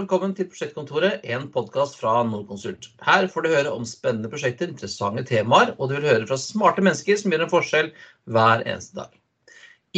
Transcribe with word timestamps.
Velkommen 0.00 0.30
til 0.32 0.46
Prosjektkontoret, 0.48 1.26
en 1.28 1.42
podkast 1.52 1.98
fra 2.00 2.22
Nordkonsult. 2.24 2.86
Her 3.04 3.26
får 3.28 3.44
du 3.44 3.48
høre 3.52 3.72
om 3.76 3.82
spennende 3.84 4.30
prosjekter, 4.32 4.70
interessante 4.70 5.26
temaer, 5.28 5.74
og 5.76 5.90
du 5.90 5.98
vil 5.98 6.06
høre 6.08 6.28
fra 6.30 6.38
smarte 6.40 6.80
mennesker 6.86 7.18
som 7.20 7.34
gjør 7.34 7.44
en 7.44 7.50
forskjell 7.50 7.90
hver 8.32 8.64
eneste 8.64 8.96
dag. 8.96 9.18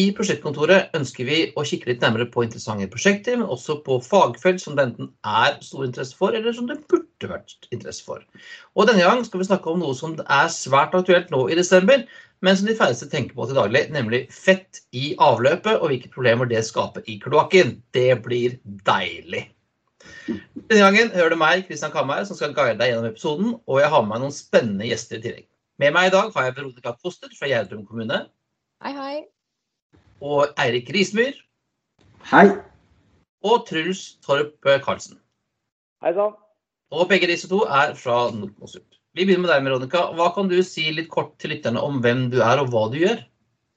I 0.03 0.09
Prosjektkontoret 0.17 0.97
ønsker 0.99 1.29
vi 1.29 1.39
å 1.55 1.63
kikke 1.69 1.93
litt 1.93 2.03
nærmere 2.03 2.27
på 2.35 2.43
interessante 2.43 2.91
prosjekter, 2.91 3.39
men 3.39 3.47
også 3.47 3.79
på 3.87 4.01
fagfelt 4.03 4.65
som 4.65 4.75
det 4.75 4.89
enten 4.89 5.13
er 5.23 5.63
stor 5.63 5.87
interesse 5.87 6.19
for, 6.19 6.35
eller 6.35 6.59
som 6.59 6.67
det 6.73 6.81
burde 6.91 7.31
vært 7.37 7.71
interesse 7.71 8.03
for. 8.09 8.27
Og 8.75 8.91
denne 8.91 9.07
gang 9.07 9.23
skal 9.29 9.45
vi 9.45 9.51
snakke 9.53 9.71
om 9.71 9.87
noe 9.87 9.95
som 9.95 10.19
er 10.25 10.51
svært 10.51 10.99
aktuelt 10.99 11.31
nå 11.31 11.45
i 11.47 11.63
desember, 11.63 12.03
men 12.43 12.59
som 12.59 12.67
de 12.67 12.79
færreste 12.83 13.13
tenker 13.15 13.39
på 13.39 13.47
til 13.47 13.63
daglig, 13.63 13.87
nemlig 13.95 14.25
fett 14.35 14.83
i 14.91 15.15
avløpet 15.23 15.77
og 15.79 15.93
hvilke 15.93 16.11
problemer 16.11 16.51
det 16.51 16.67
skaper 16.67 17.07
i 17.07 17.21
kloakken. 17.23 17.77
Det 17.95 18.17
blir 18.27 18.59
deilig. 18.83 19.47
Denne 20.27 20.83
gangen 20.83 21.11
hører 21.15 21.35
du 21.35 21.39
meg, 21.41 21.65
Kristian 21.69 21.93
Kamhaug, 21.95 22.27
som 22.29 22.39
skal 22.39 22.55
guide 22.57 22.79
deg 22.81 22.93
gjennom 22.93 23.09
episoden, 23.11 23.55
og 23.67 23.81
jeg 23.83 23.91
har 23.93 24.05
med 24.05 24.13
meg 24.13 24.23
noen 24.25 24.35
spennende 24.37 24.89
gjester 24.89 25.19
i 25.19 25.25
tillegg. 25.25 25.47
Med 25.83 25.95
meg 25.97 26.11
i 26.11 26.15
dag 26.15 26.31
har 26.35 26.47
jeg 26.47 26.57
Veronica 26.59 26.95
Koster 27.03 27.33
fra 27.39 27.49
Gjerdrum 27.51 27.87
kommune. 27.89 28.21
Hei, 28.85 28.93
hei. 28.99 29.17
Og 30.23 30.53
Eirik 30.63 30.93
Rismyr. 30.95 31.35
Hei. 32.31 32.47
Og 33.43 33.67
Truls 33.67 34.05
Torp 34.23 34.55
Karlsen. 34.85 35.19
Hei 36.03 36.15
sann. 36.15 36.37
Og 36.93 37.09
begge 37.11 37.31
disse 37.31 37.49
to 37.51 37.63
er 37.65 37.95
fra 37.99 38.27
Nordkonsult. 38.35 38.99
Vi 39.17 39.25
begynner 39.27 39.47
med 39.47 39.53
deg, 39.53 39.65
Veronica. 39.67 40.07
Hva 40.17 40.31
kan 40.35 40.49
du 40.49 40.59
si 40.65 40.87
litt 40.95 41.11
kort 41.13 41.35
til 41.41 41.55
lytterne 41.55 41.81
om 41.83 42.01
hvem 42.05 42.29
du 42.33 42.39
er 42.45 42.61
og 42.63 42.71
hva 42.73 42.87
du 42.93 42.99
gjør? 43.01 43.21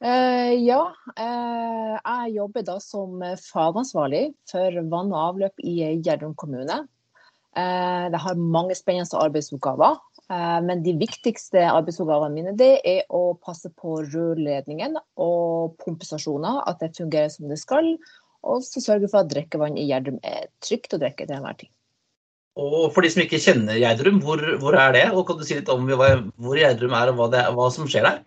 Uh, 0.03 0.51
ja, 0.59 0.81
uh, 1.15 1.93
jeg 1.95 2.33
jobber 2.35 2.65
da 2.67 2.75
som 2.83 3.21
fagansvarlig 3.39 4.25
for 4.51 4.81
vann 4.91 5.13
og 5.13 5.21
avløp 5.21 5.63
i 5.63 5.77
Gjerdrum 6.03 6.35
kommune. 6.35 6.83
det 7.55 8.11
jeg 8.11 8.19
har 8.19 8.35
mange 8.35 8.75
spennende 8.75 9.15
arbeidsoppgaver, 9.15 9.95
men 10.67 10.81
de 10.83 10.91
viktigste 10.99 11.61
arbeidsoppgavene 11.63 12.35
mine 12.35 12.53
det 12.59 12.81
er 12.83 13.05
å 13.07 13.37
passe 13.39 13.71
på 13.79 14.01
rørledningen 14.03 14.97
og 15.15 15.77
pumpestasjoner, 15.79 16.65
at 16.67 16.83
det 16.83 16.97
fungerer 16.97 17.31
som 17.31 17.47
det 17.47 17.61
skal. 17.61 17.93
Og 18.43 18.59
så 18.67 18.83
sørge 18.83 19.07
for 19.07 19.23
at 19.23 19.31
drikkevann 19.31 19.79
i 19.79 19.87
Gjerdrum 19.87 20.19
er 20.27 20.49
trygt 20.59 20.93
å 20.93 20.99
drikke 20.99 21.25
til 21.25 21.37
enhver 21.37 21.55
tid. 21.63 21.71
Og 22.55 22.91
for 22.95 23.03
de 23.03 23.11
som 23.11 23.23
ikke 23.23 23.41
kjenner 23.43 23.79
Gjerdrum, 23.79 24.21
hvor, 24.23 24.39
hvor, 24.61 24.77
er 24.79 24.93
det? 24.95 25.07
Og 25.11 25.25
kan 25.27 25.39
du 25.39 25.43
si 25.47 25.57
litt 25.57 25.71
om 25.71 25.87
hvor 25.89 26.59
Gjerdrum 26.59 26.95
er 26.95 27.11
og 27.11 27.19
hva, 27.19 27.31
det, 27.33 27.47
hva 27.55 27.71
som 27.73 27.87
skjer 27.87 28.07
der? 28.07 28.21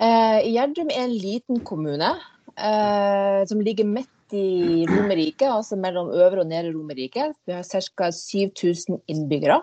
Eh, 0.00 0.38
Gjerdrum 0.48 0.88
er 0.94 1.02
en 1.04 1.12
liten 1.12 1.60
kommune 1.66 2.14
eh, 2.56 3.40
som 3.48 3.60
ligger 3.60 3.84
midt 3.84 4.32
i 4.32 4.86
Romerike, 4.88 5.44
altså 5.44 5.76
mellom 5.76 6.08
Øvre 6.14 6.44
og 6.44 6.48
Nedre 6.48 6.72
Romerike. 6.72 7.32
Vi 7.44 7.52
har 7.52 7.66
ca. 7.66 8.08
7000 8.14 9.02
innbyggere. 9.10 9.60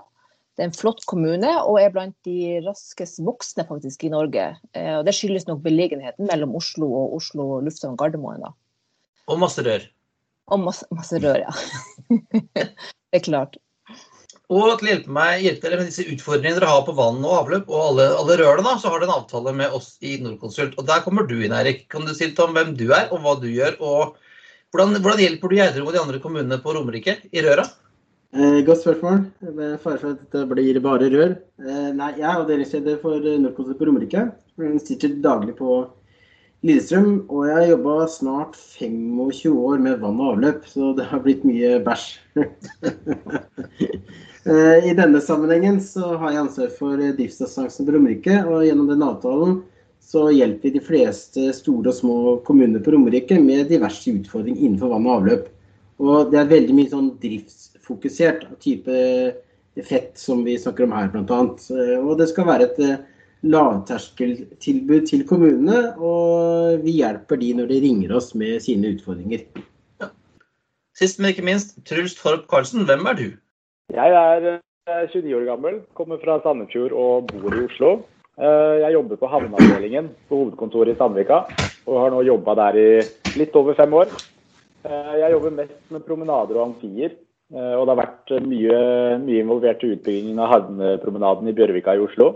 Det 0.57 0.65
er 0.65 0.69
en 0.71 0.77
flott 0.77 1.03
kommune 1.09 1.49
og 1.63 1.79
er 1.81 1.91
blant 1.93 2.15
de 2.25 2.57
raskest 2.65 3.21
voksne 3.25 3.65
faktisk 3.69 4.05
i 4.05 4.13
Norge. 4.13 4.47
Eh, 4.77 4.93
og 4.99 5.05
det 5.07 5.15
skyldes 5.17 5.47
nok 5.49 5.63
beliggenheten 5.65 6.29
mellom 6.29 6.55
Oslo 6.57 6.89
og 7.01 7.17
Oslo 7.17 7.59
lufthavn 7.65 7.97
Gardermoen. 7.97 8.45
Da. 8.45 8.53
Og 9.29 9.41
masse 9.41 9.65
rør. 9.65 9.85
Og 10.53 10.61
masse, 10.63 10.85
masse 10.93 11.19
rør, 11.21 11.43
ja. 11.47 11.53
det 12.57 13.19
er 13.19 13.25
klart. 13.25 13.57
Og 14.47 14.77
til 14.79 14.87
å 14.87 14.91
hjelpe 14.93 15.11
meg 15.11 15.41
hjelpe 15.43 15.73
med 15.73 15.89
disse 15.89 16.05
utfordringene 16.07 16.55
dere 16.55 16.69
har 16.71 16.85
på 16.87 16.93
vann 16.95 17.17
og 17.19 17.33
avløp 17.41 17.65
og 17.67 17.81
alle, 17.89 18.05
alle 18.15 18.37
rørene, 18.39 18.77
så 18.79 18.93
har 18.93 19.01
du 19.01 19.07
en 19.07 19.17
avtale 19.17 19.51
med 19.59 19.73
oss 19.75 19.97
i 19.99 20.13
Nordkonsult. 20.23 20.77
Og 20.79 20.87
der 20.87 21.03
kommer 21.03 21.27
du 21.27 21.35
inn, 21.41 21.55
Eirik. 21.55 21.83
Kan 21.91 22.07
du 22.07 22.13
si 22.15 22.29
litt 22.29 22.39
om 22.39 22.55
hvem 22.55 22.71
du 22.79 22.85
er, 22.87 23.09
og 23.11 23.19
hva 23.25 23.33
du 23.41 23.49
gjør? 23.51 23.75
Og 23.83 24.15
hvordan, 24.71 25.01
hvordan 25.01 25.19
hjelper 25.25 25.51
du 25.51 25.57
Gjerdrum 25.57 25.89
og 25.91 25.97
de 25.97 26.01
andre 26.05 26.23
kommunene 26.23 26.61
på 26.63 26.77
Romerike 26.77 27.17
i 27.27 27.43
røra? 27.43 27.67
Eh, 28.37 28.61
godt 28.67 28.85
spørsmål. 28.85 29.25
Med 29.51 29.75
fare 29.83 29.99
for 29.99 30.15
at 30.15 30.23
det 30.31 30.45
blir 30.53 30.79
bare 30.85 31.11
rør. 31.11 31.35
Eh, 31.59 31.91
nei, 31.99 32.13
jeg 32.15 32.29
er 32.29 32.39
avdelingsleder 32.45 33.01
for 33.03 33.19
Nordkonsult 33.19 33.81
på 33.81 33.91
Romerike. 33.91 34.29
Jeg 34.63 34.83
sitter 34.87 35.19
daglig 35.27 35.57
på 35.59 35.81
Lillestrøm, 36.65 37.27
og 37.29 37.43
jeg 37.45 37.53
har 37.53 37.67
jobba 37.69 37.95
snart 38.09 38.55
25 38.57 39.51
år 39.61 39.81
med 39.83 39.99
vann 40.01 40.17
og 40.23 40.31
avløp, 40.33 40.65
så 40.65 40.89
det 40.97 41.05
har 41.11 41.21
blitt 41.25 41.45
mye 41.47 41.77
bæsj. 41.85 42.07
Eh, 44.47 44.85
I 44.87 44.93
denne 44.95 45.19
sammenhengen 45.19 45.81
så 45.83 46.13
har 46.21 46.31
jeg 46.31 46.39
ansvar 46.39 46.69
for 46.71 47.01
driftsassistansen 47.17 47.83
på 47.83 47.91
Romerike, 47.97 48.37
og 48.47 48.61
gjennom 48.63 48.87
den 48.87 49.03
avtalen 49.03 49.57
så 49.99 50.29
hjelper 50.31 50.69
vi 50.69 50.77
de 50.77 50.81
fleste 50.85 51.49
store 51.57 51.91
og 51.91 51.97
små 51.97 52.15
kommuner 52.47 52.79
på 52.79 52.93
Romerike 52.95 53.41
med 53.43 53.67
diverse 53.67 54.13
utfordringer 54.13 54.61
innenfor 54.61 54.93
vann 54.93 55.09
og 55.09 55.17
avløp. 55.17 55.49
Og 55.99 56.31
det 56.31 56.39
er 56.39 56.53
veldig 56.53 56.77
mye 56.77 56.93
sånn 56.93 57.11
driftsfokusert 57.19 58.47
type 58.63 59.01
fett 59.83 60.15
som 60.15 60.45
vi 60.47 60.55
snakker 60.57 60.87
om 60.87 60.95
her, 60.95 61.11
bl.a. 61.11 61.41
Eh, 61.75 61.97
og 61.99 62.15
det 62.21 62.29
skal 62.31 62.47
være 62.47 62.69
et 62.69 62.81
eh, 62.87 63.03
lavterskeltilbud 63.43 65.07
til 65.07 65.25
kommunene, 65.27 65.93
og 65.97 66.83
vi 66.83 66.97
hjelper 67.01 67.39
de 67.41 67.53
når 67.59 67.71
de 67.71 67.81
ringer 67.83 68.15
oss 68.17 68.33
med 68.35 68.59
sine 68.65 68.95
utfordringer. 68.95 69.45
Ja. 70.01 70.11
Sist, 70.97 71.19
men 71.19 71.33
ikke 71.33 71.45
minst, 71.45 71.77
Truls 71.85 72.17
Torp 72.17 72.47
Karlsen, 72.49 72.85
hvem 72.89 73.05
er 73.05 73.19
du? 73.19 73.27
Jeg 73.93 74.11
er 74.11 74.59
29 75.13 75.35
år 75.37 75.45
gammel, 75.51 75.81
kommer 75.93 76.19
fra 76.23 76.39
Sandefjord 76.43 76.95
og 76.95 77.27
bor 77.31 77.53
i 77.53 77.65
Oslo. 77.67 77.91
Eh, 78.37 78.73
jeg 78.83 78.93
jobber 78.93 79.17
på 79.17 79.29
havneavdelingen 79.31 80.11
på 80.29 80.41
hovedkontoret 80.41 80.93
i 80.93 80.97
Sandvika, 80.97 81.39
og 81.89 82.01
har 82.03 82.11
nå 82.13 82.19
jobba 82.27 82.53
der 82.59 82.75
i 82.77 82.89
litt 83.39 83.55
over 83.57 83.77
fem 83.77 83.95
år. 83.97 84.11
Eh, 84.85 85.13
jeg 85.23 85.31
jobber 85.33 85.55
mest 85.57 85.79
med 85.93 86.05
promenader 86.05 86.59
og 86.59 86.67
amfier, 86.67 87.15
eh, 87.53 87.73
og 87.73 87.87
det 87.87 87.95
har 87.95 88.01
vært 88.03 88.35
mye, 88.45 88.81
mye 89.23 89.41
involvert 89.41 89.81
i 89.83 89.95
utbyggingen 89.95 90.37
av 90.43 90.53
havnepromenaden 90.53 91.49
i 91.49 91.55
Bjørvika 91.57 91.97
i 91.97 92.03
Oslo. 92.05 92.29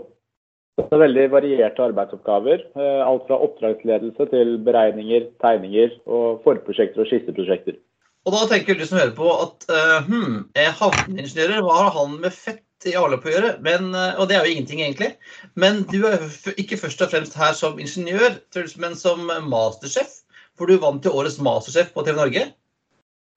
Det 0.80 0.88
er 0.88 1.02
veldig 1.02 1.24
varierte 1.34 1.84
arbeidsoppgaver. 1.84 2.62
Eh, 2.80 3.00
alt 3.04 3.26
fra 3.28 3.36
oppdragsledelse 3.44 4.26
til 4.30 4.54
beregninger, 4.64 5.26
tegninger 5.44 5.98
og 6.08 6.40
forprosjekter 6.46 7.04
og 7.04 7.10
skisseprosjekter. 7.10 7.76
Og 8.24 8.32
da 8.32 8.46
tenker 8.48 8.78
du 8.78 8.84
som 8.86 9.00
hører 9.00 9.12
på 9.16 9.26
at 9.34 9.66
uh, 9.66 10.06
hm, 10.06 10.36
havneingeniører, 10.78 11.64
hva 11.66 11.78
har 11.80 11.90
han 11.96 12.14
med 12.22 12.32
fett 12.32 12.86
i 12.86 12.94
avløpet 12.96 13.28
å 13.28 13.32
gjøre? 13.34 13.50
Men, 13.66 13.90
uh, 13.96 14.14
og 14.22 14.30
det 14.30 14.36
er 14.38 14.46
jo 14.46 14.52
ingenting, 14.54 14.80
egentlig. 14.84 15.10
Men 15.58 15.82
du 15.90 16.06
er 16.06 16.22
ikke 16.54 16.78
først 16.80 17.02
og 17.02 17.10
fremst 17.12 17.36
her 17.36 17.52
som 17.58 17.82
ingeniør, 17.82 18.38
men 18.80 18.94
som 18.96 19.26
mastersjef. 19.50 20.20
For 20.56 20.70
du 20.70 20.78
vant 20.80 21.02
til 21.02 21.18
årets 21.18 21.40
mastersjef 21.42 21.90
på 21.92 22.06
TV 22.06 22.16
Norge? 22.20 22.46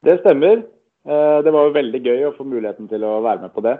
Det 0.05 0.19
stemmer. 0.21 0.63
Det 1.05 1.51
var 1.53 1.67
jo 1.67 1.73
veldig 1.75 2.01
gøy 2.01 2.23
å 2.27 2.33
få 2.37 2.45
muligheten 2.45 2.87
til 2.89 3.03
å 3.05 3.19
være 3.25 3.45
med 3.45 3.53
på 3.53 3.61
det. 3.65 3.75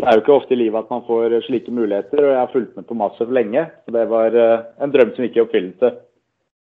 Det 0.00 0.08
er 0.08 0.16
jo 0.16 0.20
ikke 0.22 0.32
ofte 0.32 0.54
i 0.56 0.56
livet 0.56 0.80
at 0.80 0.92
man 0.92 1.02
får 1.04 1.34
slike 1.44 1.72
muligheter, 1.76 2.22
og 2.24 2.30
jeg 2.32 2.38
har 2.40 2.52
fulgt 2.54 2.76
med 2.78 2.86
på 2.88 2.96
Masterchef 2.96 3.32
lenge. 3.36 3.66
så 3.84 3.92
Det 3.92 4.06
var 4.08 4.36
eh, 4.42 4.62
en 4.80 4.92
drøm 4.94 5.10
som 5.12 5.26
gikk 5.26 5.36
i 5.36 5.42
oppfyllelse. 5.42 5.90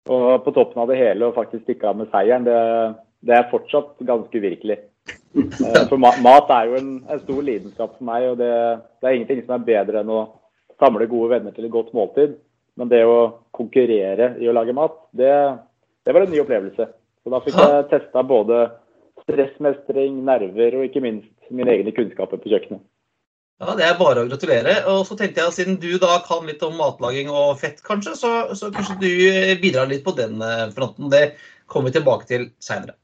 Og 0.10 0.26
på 0.46 0.54
toppen 0.56 0.82
av 0.82 0.90
det 0.90 0.98
hele 0.98 1.28
å 1.28 1.36
faktisk 1.36 1.68
stikke 1.68 1.92
av 1.92 2.00
med 2.00 2.10
seieren, 2.10 2.48
det, 2.48 2.58
det 3.22 3.36
er 3.38 3.52
fortsatt 3.52 4.02
ganske 4.02 4.34
uvirkelig. 4.34 4.80
Eh, 5.38 5.82
for 5.92 6.02
mat 6.02 6.50
er 6.58 6.72
jo 6.72 6.82
en, 6.82 6.92
en 7.06 7.22
stor 7.22 7.46
lidenskap 7.46 7.94
for 8.00 8.10
meg, 8.10 8.32
og 8.32 8.42
det, 8.42 8.52
det, 8.98 9.06
er 9.06 9.20
ingenting 9.20 9.46
som 9.46 9.60
er 9.60 9.70
bedre 9.70 10.02
enn 10.02 10.10
å 10.10 10.26
samle 10.82 11.06
gode 11.12 11.36
venner 11.36 11.54
til 11.54 11.70
et 11.70 11.76
godt 11.78 11.94
måltid. 11.94 12.38
Men 12.82 12.90
det 12.90 13.06
å 13.06 13.20
konkurrere 13.54 14.34
i 14.42 14.50
å 14.50 14.56
lage 14.58 14.74
mat, 14.74 14.96
det, 15.14 15.34
det 16.02 16.16
var 16.16 16.26
en 16.26 16.34
ny 16.34 16.42
opplevelse. 16.42 16.94
Så 17.22 17.30
da 17.30 17.46
fikk 17.46 17.62
jeg 17.62 17.90
testa 17.94 18.26
både 18.26 18.70
stressmestring, 19.22 20.24
nerver 20.26 20.80
og 20.80 20.90
ikke 20.90 21.04
minst 21.06 21.30
mine 21.54 21.78
egne 21.78 21.94
kunnskaper 21.94 22.42
på 22.42 22.50
kjøkkenet. 22.50 22.82
Ja, 23.60 23.76
Det 23.76 23.84
er 23.84 23.98
bare 24.00 24.24
å 24.24 24.30
gratulere. 24.30 24.78
Og 24.92 25.04
så 25.08 25.18
tenkte 25.20 25.44
jeg, 25.44 25.56
Siden 25.58 25.80
du 25.82 25.92
da 26.00 26.22
kan 26.26 26.48
litt 26.48 26.64
om 26.64 26.78
matlaging 26.80 27.32
og 27.32 27.60
fett, 27.60 27.84
kanskje, 27.84 28.16
så, 28.16 28.32
så 28.56 28.72
kanskje 28.72 29.00
du 29.02 29.12
bidrar 29.60 29.92
litt 29.92 30.06
på 30.06 30.16
den 30.16 30.40
eh, 30.46 30.70
fronten. 30.76 31.12
Det 31.12 31.34
kommer 31.68 31.92
vi 31.92 32.00
tilbake 32.00 32.30
til 32.30 32.50
seinere. 32.64 32.96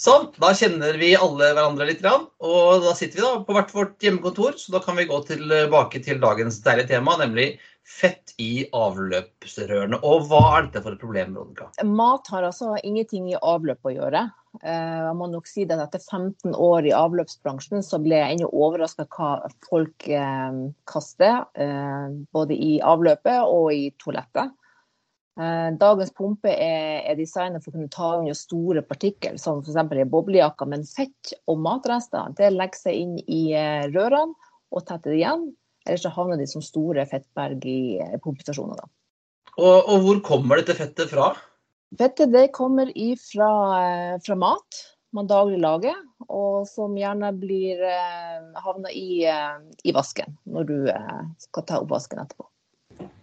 Sånn, 0.00 0.26
da 0.42 0.50
kjenner 0.58 0.96
vi 0.98 1.12
alle 1.14 1.52
hverandre 1.54 1.86
litt. 1.88 2.02
Og 2.04 2.84
da 2.84 2.92
sitter 2.98 3.20
vi 3.20 3.24
da 3.24 3.32
på 3.46 3.54
hvert 3.56 3.72
vårt 3.74 4.02
hjemmekontor, 4.02 4.58
så 4.58 4.74
da 4.74 4.82
kan 4.84 4.98
vi 4.98 5.06
gå 5.08 5.20
tilbake 5.28 6.02
til 6.04 6.20
dagens 6.22 6.58
deilige 6.66 6.90
tema, 6.96 7.14
nemlig 7.20 7.54
fett 7.86 8.34
i 8.42 8.66
avløpsrørene. 8.74 10.00
Og 10.02 10.26
hva 10.28 10.42
er 10.56 10.66
dette 10.66 10.82
for 10.84 10.96
et 10.96 11.02
problem, 11.02 11.36
Veronica? 11.38 11.70
Mat 11.86 12.28
har 12.34 12.48
altså 12.48 12.74
ingenting 12.82 13.30
i 13.32 13.38
avløp 13.38 13.86
å 13.86 13.94
gjøre. 13.94 14.26
Eh, 14.62 14.98
jeg 15.02 15.14
må 15.18 15.26
nok 15.30 15.48
si 15.50 15.64
at 15.66 15.80
Etter 15.82 16.02
15 16.02 16.54
år 16.54 16.86
i 16.86 16.94
avløpsbransjen 16.94 17.82
så 17.82 17.98
ble 18.02 18.20
jeg 18.20 18.36
ennå 18.36 18.50
overraska 18.52 19.06
hva 19.16 19.48
folk 19.66 20.06
eh, 20.08 20.60
kaster. 20.90 21.42
Eh, 21.58 22.20
både 22.34 22.54
i 22.54 22.76
avløpet 22.84 23.42
og 23.48 23.72
i 23.74 23.88
toalettet. 24.02 24.54
Dagens 25.34 26.12
pumpe 26.14 26.46
er, 26.46 27.08
designet 27.18 27.64
for 27.64 27.72
å 27.72 27.74
kunne 27.74 27.90
ta 27.90 28.12
unna 28.20 28.36
store 28.38 28.84
partikler, 28.86 29.34
som 29.42 29.64
f.eks. 29.64 29.80
i 29.98 30.04
boblejakker. 30.06 30.68
Men 30.70 30.84
fett 30.86 31.32
og 31.50 31.58
matrester 31.58 32.30
det 32.38 32.52
legger 32.54 32.78
seg 32.78 33.00
inn 33.00 33.16
i 33.26 33.40
rørene 33.90 34.30
og 34.70 34.84
tetter 34.86 35.10
det 35.10 35.16
igjen. 35.18 35.48
Ellers 35.88 36.04
så 36.06 36.12
havner 36.14 36.38
de 36.38 36.46
som 36.46 36.62
store 36.62 37.02
fettberg 37.10 37.66
i 37.66 37.80
pumpestasjoner. 38.22 38.86
Og, 39.58 39.74
og, 39.74 39.98
hvor 40.06 40.22
kommer 40.30 40.62
dette 40.62 40.78
fettet 40.78 41.10
fra? 41.10 41.32
Fettet 41.98 42.32
det 42.34 42.48
kommer 42.56 42.90
ifra, 42.98 43.50
eh, 43.82 44.16
fra 44.24 44.38
mat. 44.38 44.82
man 45.14 45.28
daglig 45.30 45.60
lager, 45.62 45.94
og 46.26 46.64
som 46.66 46.96
gjerne 46.98 47.28
blir 47.38 47.78
havner 48.58 48.90
i, 48.90 49.22
i 49.86 49.92
vasken 49.94 50.34
når 50.42 50.66
du 50.66 50.74
skal 51.38 51.66
ta 51.68 51.78
opp 51.78 51.92
vasken 51.92 52.18
etterpå. 52.18 52.48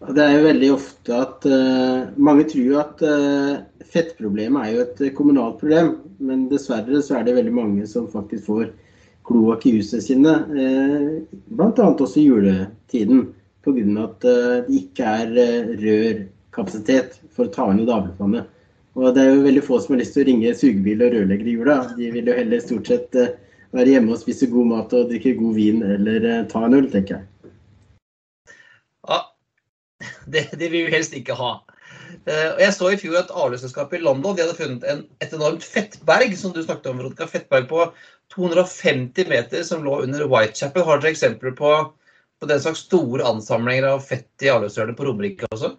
Det 0.02 0.24
er 0.24 0.32
jo 0.34 0.46
veldig 0.48 0.70
ofte 0.74 1.18
at 1.18 1.46
uh, 1.48 2.10
Mange 2.18 2.48
tror 2.50 2.80
at 2.82 3.04
uh, 3.06 3.60
fettproblemet 3.92 4.64
er 4.64 4.72
jo 4.74 4.86
et 4.86 5.04
kommunalt 5.18 5.60
problem, 5.62 5.94
men 6.20 6.48
dessverre 6.52 7.04
så 7.06 7.20
er 7.20 7.28
det 7.28 7.38
veldig 7.38 7.54
mange 7.54 7.86
som 7.90 8.10
faktisk 8.12 8.48
får 8.50 8.72
kloakk 9.28 9.68
i 9.70 9.76
husene 9.78 10.02
sine. 10.04 10.34
Uh, 10.50 11.22
Bl.a. 11.54 11.92
også 11.92 12.24
i 12.24 12.28
juletiden, 12.28 13.28
pga. 13.62 13.86
at 14.08 14.26
uh, 14.26 14.58
det 14.66 14.82
ikke 14.82 15.14
er 15.22 16.24
rørkapasitet 16.52 17.20
for 17.34 17.48
å 17.48 17.52
ta 17.52 17.72
inn 17.72 17.82
ut. 17.82 18.46
Og 18.94 19.16
det 19.16 19.24
er 19.24 19.36
jo 19.36 19.46
veldig 19.46 19.64
få 19.64 19.80
som 19.80 19.96
har 19.96 20.02
lyst 20.02 20.14
til 20.14 20.24
å 20.24 20.28
ringe 20.28 20.54
sugebil 20.56 21.02
og 21.02 21.14
rørlegger 21.14 21.48
i 21.48 21.56
jula. 21.56 21.78
De 21.98 22.12
vil 22.12 22.28
jo 22.28 22.36
heller 22.36 22.60
stort 22.60 22.88
sett 22.88 23.16
være 23.72 23.90
hjemme 23.94 24.12
og 24.12 24.20
spise 24.20 24.50
god 24.52 24.68
mat 24.68 24.94
og 24.94 25.10
drikke 25.10 25.38
god 25.40 25.56
vin 25.56 25.84
eller 25.84 26.46
ta 26.52 26.66
en 26.66 26.76
øl, 26.76 26.90
tenker 26.92 27.20
jeg. 27.20 27.28
Det, 30.32 30.48
det 30.58 30.68
vil 30.72 30.88
vi 30.88 30.94
helst 30.94 31.14
ikke 31.14 31.36
ha. 31.38 31.60
Og 32.26 32.60
Jeg 32.62 32.74
så 32.74 32.88
i 32.92 32.98
fjor 32.98 33.20
at 33.20 33.32
avløpsselskapet 33.34 34.00
i 34.00 34.04
London 34.04 34.36
de 34.36 34.44
hadde 34.44 34.58
funnet 34.58 34.86
en, 34.90 35.04
et 35.22 35.34
enormt 35.34 35.66
fettberg 35.66 36.34
som 36.38 36.54
du 36.54 36.62
snakket 36.64 36.90
om, 36.92 36.98
Veronica. 37.02 37.28
Fettberg 37.30 37.68
på 37.70 37.86
250 38.34 39.30
meter 39.30 39.64
som 39.68 39.86
lå 39.86 40.00
under 40.06 40.26
Whitechapel. 40.30 40.86
Har 40.88 41.02
dere 41.02 41.14
eksempler 41.14 41.54
på, 41.58 41.72
på 42.42 42.50
den 42.50 42.62
slags 42.64 42.86
store 42.88 43.28
ansamlinger 43.30 43.92
av 43.92 44.02
fett 44.06 44.46
i 44.46 44.52
avløpsrørene 44.54 44.98
på 44.98 45.08
Romerike 45.10 45.50
også? 45.52 45.76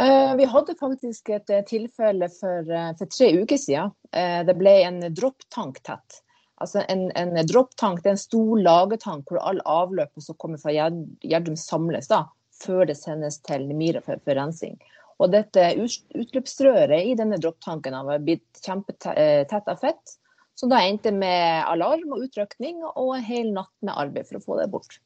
Uh, 0.00 0.34
vi 0.38 0.46
hadde 0.50 0.74
faktisk 0.80 1.30
et 1.30 1.50
uh, 1.54 1.62
tilfelle 1.68 2.28
for, 2.32 2.70
for, 2.98 3.10
tre 3.14 3.30
uker 3.38 3.60
siden. 3.60 3.94
det 4.10 4.54
ble 4.58 4.72
en 4.86 5.00
dropptank 5.14 5.80
tett. 5.86 6.20
Altså 6.62 6.84
en, 6.88 7.08
en 7.18 7.34
dropptank 7.46 8.02
det 8.02 8.10
er 8.10 8.16
en 8.16 8.22
stor 8.22 8.60
lagetank 8.62 9.30
hvor 9.30 9.42
all 9.42 9.60
avløpet 9.66 10.22
som 10.22 10.38
kommer 10.38 10.58
fra 10.62 10.74
Gjerdrum 10.74 11.58
samles. 11.58 12.10
da 12.10 12.24
før 12.62 12.88
det 12.88 12.96
sendes 12.98 13.40
til 13.46 13.66
Mira 13.76 14.02
for, 14.04 14.20
for 14.24 14.38
rensing. 14.38 14.76
Og 15.22 15.30
dette 15.30 15.70
utløpsrøret 15.78 17.06
i 17.06 17.14
denne 17.18 17.38
dropptanken 17.42 17.94
har 17.96 18.22
blitt 18.24 18.62
kjempetett 18.64 19.70
av 19.70 19.80
fett. 19.82 20.16
Så 20.54 20.68
da 20.70 20.80
endte 20.86 21.10
med 21.14 21.64
alarm 21.66 22.14
og 22.14 22.26
utrykning 22.26 22.82
og 22.86 23.16
en 23.16 23.26
hel 23.26 23.50
natt 23.54 23.72
med 23.82 23.94
arbeid 23.94 24.28
for 24.28 24.38
å 24.38 24.44
få 24.44 24.58
det 24.60 24.68
bort. 24.70 24.98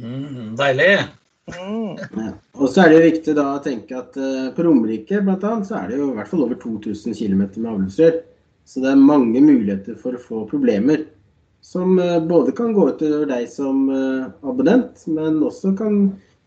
Mm, 0.00 0.56
deilig. 0.60 0.92
Mm. 1.50 1.96
Og 2.60 2.68
så 2.68 2.82
er 2.82 2.90
det 2.90 2.96
jo 2.98 3.06
viktig 3.06 3.34
da 3.38 3.46
å 3.54 3.62
tenke 3.64 3.96
at 3.96 4.16
uh, 4.20 4.50
på 4.52 4.64
Romerike 4.66 5.22
bl.a. 5.24 5.52
så 5.64 5.78
er 5.78 5.88
det 5.88 6.00
jo 6.00 6.10
i 6.10 6.16
hvert 6.18 6.28
fall 6.28 6.44
over 6.44 6.58
2000 6.60 7.16
km 7.16 7.46
med 7.56 7.70
avløpsrør. 7.72 8.20
Så 8.68 8.82
det 8.84 8.90
er 8.92 9.00
mange 9.00 9.40
muligheter 9.40 9.96
for 9.98 10.14
å 10.14 10.20
få 10.20 10.42
problemer. 10.50 11.06
Som 11.64 11.96
uh, 11.96 12.18
både 12.20 12.52
kan 12.56 12.74
gå 12.76 12.90
utover 12.92 13.24
deg 13.32 13.48
som 13.48 13.88
uh, 13.88 14.28
abonnent, 14.44 15.06
men 15.08 15.40
også 15.46 15.72
kan 15.80 16.02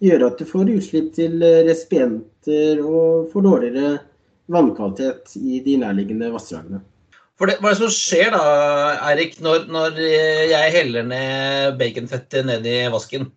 gjøre 0.05 0.29
at 0.29 0.37
du 0.37 0.45
får 0.45 0.69
utslipp 0.75 1.13
til 1.17 1.41
resipienter 1.41 2.81
og 2.83 3.31
får 3.33 3.45
dårligere 3.45 3.91
vannkvalitet 4.53 5.37
i 5.39 5.61
de 5.65 5.79
nærliggende 5.81 6.29
vassdragene. 6.33 6.83
For 7.39 7.49
det, 7.49 7.57
hva 7.63 7.71
er 7.71 7.77
det 7.77 7.87
som 7.87 7.93
skjer 7.95 8.33
da, 8.35 8.41
Eirik, 9.09 9.39
når, 9.41 9.63
når 9.71 9.95
jeg 10.03 10.73
heller 10.75 11.07
ned 11.07 11.79
baconfettet 11.79 12.45
ned 12.45 12.67
i 12.69 12.83
vasken? 12.93 13.31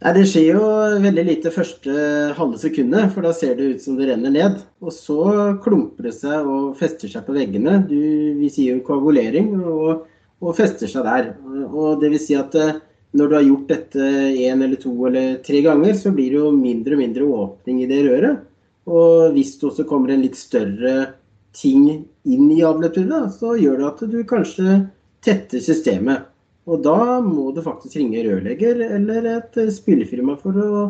Nei, 0.00 0.14
Det 0.16 0.22
skjer 0.30 0.54
jo 0.54 0.68
veldig 1.04 1.22
lite 1.28 1.50
første 1.52 1.94
halve 2.38 2.56
sekundet, 2.60 3.10
for 3.12 3.26
da 3.26 3.34
ser 3.36 3.58
det 3.58 3.66
ut 3.74 3.82
som 3.84 3.98
det 3.98 4.06
renner 4.08 4.32
ned. 4.32 4.54
Og 4.80 4.94
så 4.96 5.18
klumper 5.60 6.08
det 6.08 6.14
seg 6.16 6.46
og 6.48 6.78
fester 6.80 7.10
seg 7.12 7.26
på 7.26 7.34
veggene. 7.36 7.82
Du, 7.90 7.98
vi 8.38 8.48
sier 8.48 8.78
jo 8.78 8.86
koagulering, 8.86 9.50
og, 9.60 10.06
og 10.40 10.56
fester 10.56 10.88
seg 10.88 11.04
der. 11.04 11.34
Og 11.68 12.00
det 12.00 12.14
vil 12.14 12.22
si 12.22 12.38
at 12.38 12.56
eh, 12.56 12.78
når 13.12 13.28
du 13.28 13.36
har 13.36 13.44
gjort 13.44 13.74
dette 13.74 14.08
én 14.40 14.64
eller 14.64 14.80
to 14.80 14.94
eller 15.10 15.36
tre 15.44 15.60
ganger, 15.68 15.92
så 15.98 16.14
blir 16.16 16.32
det 16.32 16.40
jo 16.40 16.54
mindre 16.54 16.96
og 16.96 17.02
mindre 17.02 17.28
åpning 17.42 17.84
i 17.84 17.90
det 17.90 18.00
røret. 18.06 18.40
Og 18.88 19.36
hvis 19.36 19.52
det 19.60 19.68
også 19.68 19.84
kommer 19.90 20.14
en 20.14 20.24
litt 20.24 20.40
større 20.40 21.10
ting 21.52 22.06
inn 22.24 22.48
i 22.54 22.62
avløpet, 22.64 23.12
så 23.36 23.52
gjør 23.58 23.82
det 23.82 23.88
at 23.90 24.04
du 24.16 24.20
kanskje 24.24 24.80
tetter 25.20 25.60
systemet. 25.60 26.29
Og 26.70 26.82
da 26.86 27.18
må 27.24 27.50
du 27.54 27.62
faktisk 27.64 27.98
ringe 27.98 28.22
rørlegger 28.22 28.82
eller 28.86 29.26
et 29.32 29.60
spillefirma 29.74 30.36
for 30.38 30.54
å 30.62 30.82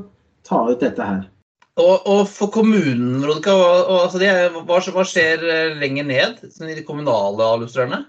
ta 0.45 0.63
ut 0.69 0.83
dette 0.83 1.05
her. 1.05 1.29
Og, 1.81 2.05
og 2.05 2.25
for 2.29 2.53
kommunen, 2.53 3.23
Rodka, 3.25 3.55
altså 3.55 4.21
hva, 4.21 4.81
hva, 4.93 5.05
skjer 5.09 5.45
lenger 5.81 6.09
ned 6.09 6.43
i 6.45 6.75
de 6.77 6.85
kommunale 6.85 7.47
avløpsrørene? 7.55 8.03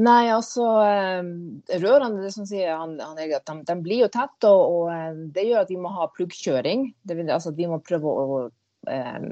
Nei, 0.00 0.30
altså 0.32 0.66
eh, 0.86 1.26
Rørene 1.82 2.22
det 2.22 2.30
som 2.32 2.46
sier 2.48 2.72
han, 2.72 2.94
han 3.02 3.18
de, 3.18 3.40
de, 3.66 3.76
blir 3.82 4.04
jo 4.04 4.10
tett, 4.12 4.36
og, 4.48 4.60
og, 4.60 4.84
eh, 4.94 5.24
det 5.34 5.48
gjør 5.48 5.64
at 5.64 5.72
vi 5.72 5.80
må 5.80 5.90
ha 5.92 6.06
pluggkjøring. 6.14 6.86
Det 7.04 7.16
vil, 7.18 7.32
altså 7.34 7.52
vi 7.56 7.66
må 7.68 7.80
prøve 7.84 8.08
å, 8.08 8.38
å 8.38 8.92
eh, 8.92 9.26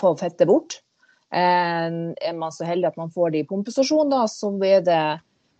få 0.00 0.14
fettet 0.20 0.48
bort. 0.48 0.78
Eh, 1.34 1.88
er 2.14 2.38
man 2.38 2.54
så 2.54 2.68
heldig 2.68 2.92
at 2.92 3.00
man 3.00 3.12
får 3.12 3.34
det 3.34 3.42
i 3.42 3.48
pumpestasjon, 3.50 4.14
da, 4.14 4.22
så 4.30 4.52
er 4.64 4.86
det 4.86 5.02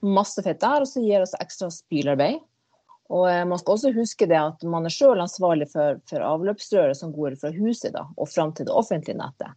masse 0.04 0.42
fett 0.44 0.60
der, 0.62 0.84
og 0.84 0.90
så 0.90 1.02
gir 1.02 1.18
det 1.18 1.28
oss 1.28 1.38
ekstra 1.40 1.70
spylarbeid. 1.72 2.40
Og 3.08 3.24
eh, 3.30 3.44
Man 3.48 3.60
skal 3.60 3.76
også 3.76 3.94
huske 3.96 4.28
det 4.28 4.38
at 4.40 4.66
man 4.68 4.86
er 4.86 4.94
selv 4.94 5.22
ansvarlig 5.22 5.70
for, 5.72 6.02
for 6.10 6.24
avløpsrøret 6.24 6.98
som 6.98 7.14
går 7.14 7.38
fra 7.40 7.52
huset 7.56 7.94
da, 7.96 8.04
og 8.16 8.30
fram 8.30 8.52
til 8.54 8.68
det 8.68 8.76
offentlige 8.76 9.18
nettet. 9.18 9.56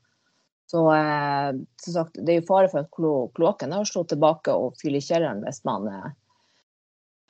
Så 0.72 0.86
eh, 0.96 1.52
som 1.84 1.94
sagt, 1.94 2.20
det 2.20 2.34
er 2.34 2.40
jo 2.40 2.48
fare 2.48 2.72
for 2.72 2.86
at 2.86 2.92
klo 2.96 3.14
kloakken 3.36 3.76
slår 3.86 4.08
tilbake 4.14 4.54
og 4.56 4.78
fyller 4.80 5.04
kjelleren 5.04 5.44
hvis 5.44 5.66
man, 5.68 5.90
eh, 5.92 6.14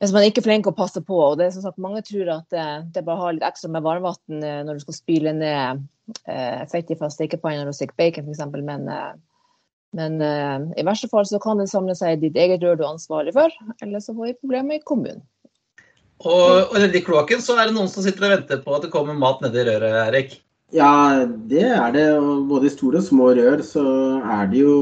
hvis 0.04 0.14
man 0.14 0.28
ikke 0.28 0.44
er 0.44 0.50
flink 0.50 0.70
å 0.70 0.76
passe 0.78 1.02
på. 1.06 1.18
Og 1.32 1.40
det 1.40 1.48
er 1.48 1.56
som 1.56 1.66
sagt, 1.66 1.82
Mange 1.82 2.04
tror 2.06 2.30
at 2.36 2.54
eh, 2.54 2.78
det 2.94 3.06
bare 3.08 3.24
har 3.24 3.34
litt 3.38 3.48
ekstra 3.48 3.72
med 3.74 3.88
varmvann 3.88 4.46
eh, 4.46 4.62
når 4.68 4.78
du 4.78 4.86
skal 4.86 5.00
spyle 5.00 5.34
ned 5.40 5.82
eh, 6.30 6.62
fett 6.70 6.94
fra 7.00 7.10
stekepanna 7.10 7.66
når 7.66 7.74
du 7.74 7.80
steker 7.80 7.98
bacon 7.98 8.30
f.eks. 8.30 8.46
Men, 8.62 8.86
eh, 8.94 9.12
men 9.98 10.22
eh, 10.24 10.70
i 10.80 10.86
verste 10.88 11.10
fall 11.12 11.28
så 11.28 11.40
kan 11.44 11.60
det 11.60 11.70
samle 11.72 11.96
seg 11.98 12.16
i 12.16 12.22
ditt 12.28 12.40
eget 12.40 12.64
rør 12.64 12.80
du 12.80 12.86
er 12.86 12.94
ansvarlig 12.94 13.36
for, 13.36 13.54
eller 13.84 14.04
så 14.04 14.16
får 14.16 14.30
vi 14.30 14.40
problemer 14.40 14.80
i 14.80 14.86
kommunen. 14.88 15.24
Og, 16.22 16.70
og 16.70 16.78
nedi 16.78 17.02
kloakken 17.02 17.42
så 17.42 17.58
er 17.58 17.68
det 17.68 17.76
noen 17.76 17.90
som 17.90 18.06
sitter 18.06 18.28
og 18.28 18.34
venter 18.36 18.62
på 18.62 18.76
at 18.76 18.86
det 18.86 18.92
kommer 18.94 19.18
mat 19.18 19.42
nedi 19.42 19.66
røret, 19.66 19.98
Erik? 20.06 20.36
Ja, 20.72 21.26
det 21.26 21.66
er 21.68 21.92
det. 21.92 22.06
Og 22.16 22.46
både 22.48 22.70
i 22.70 22.74
store 22.74 23.02
og 23.02 23.08
små 23.08 23.32
rør 23.36 23.64
så 23.66 23.84
er 24.22 24.48
det 24.52 24.62
jo 24.62 24.76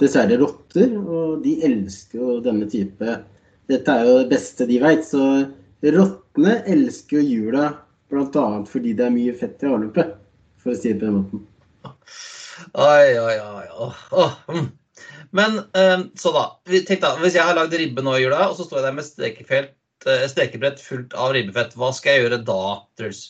dessverre 0.00 0.38
rotter. 0.40 0.96
Og 0.98 1.42
de 1.44 1.56
elsker 1.68 2.22
jo 2.22 2.38
denne 2.44 2.68
type 2.70 3.18
Dette 3.66 3.90
er 3.90 4.06
jo 4.06 4.18
det 4.20 4.30
beste 4.30 4.66
de 4.66 4.80
veit. 4.82 5.04
Så 5.06 5.22
rottene 5.96 6.56
elsker 6.70 7.20
jo 7.20 7.26
jula 7.26 7.68
bl.a. 8.10 8.46
fordi 8.70 8.94
det 8.98 9.06
er 9.06 9.14
mye 9.14 9.34
fett 9.34 9.62
i 9.62 9.70
avløpet, 9.70 10.14
for 10.62 10.72
å 10.72 10.78
si 10.78 10.92
det 10.92 11.00
på 11.00 11.08
den 11.08 11.20
måten. 11.20 11.46
Oi, 12.72 13.18
oi, 13.20 13.36
oi. 13.40 13.66
Oh. 14.16 14.34
Men 15.36 15.58
um, 15.58 16.04
så 16.16 16.32
da. 16.34 16.44
Tenk 16.88 17.02
da, 17.02 17.14
Hvis 17.20 17.36
jeg 17.36 17.44
har 17.44 17.56
lagd 17.58 17.74
ribbe 17.76 18.04
nå 18.04 18.16
i 18.16 18.24
jula, 18.24 18.48
og 18.50 18.56
så 18.58 18.66
står 18.66 18.80
jeg 18.80 18.86
der 18.86 18.96
med 18.96 19.72
eh, 20.06 20.28
stekebrett 20.30 20.80
fullt 20.82 21.16
av 21.18 21.34
ribbefett, 21.36 21.76
hva 21.76 21.90
skal 21.94 22.14
jeg 22.14 22.26
gjøre 22.26 22.44
da, 22.46 22.62
Truls? 22.98 23.24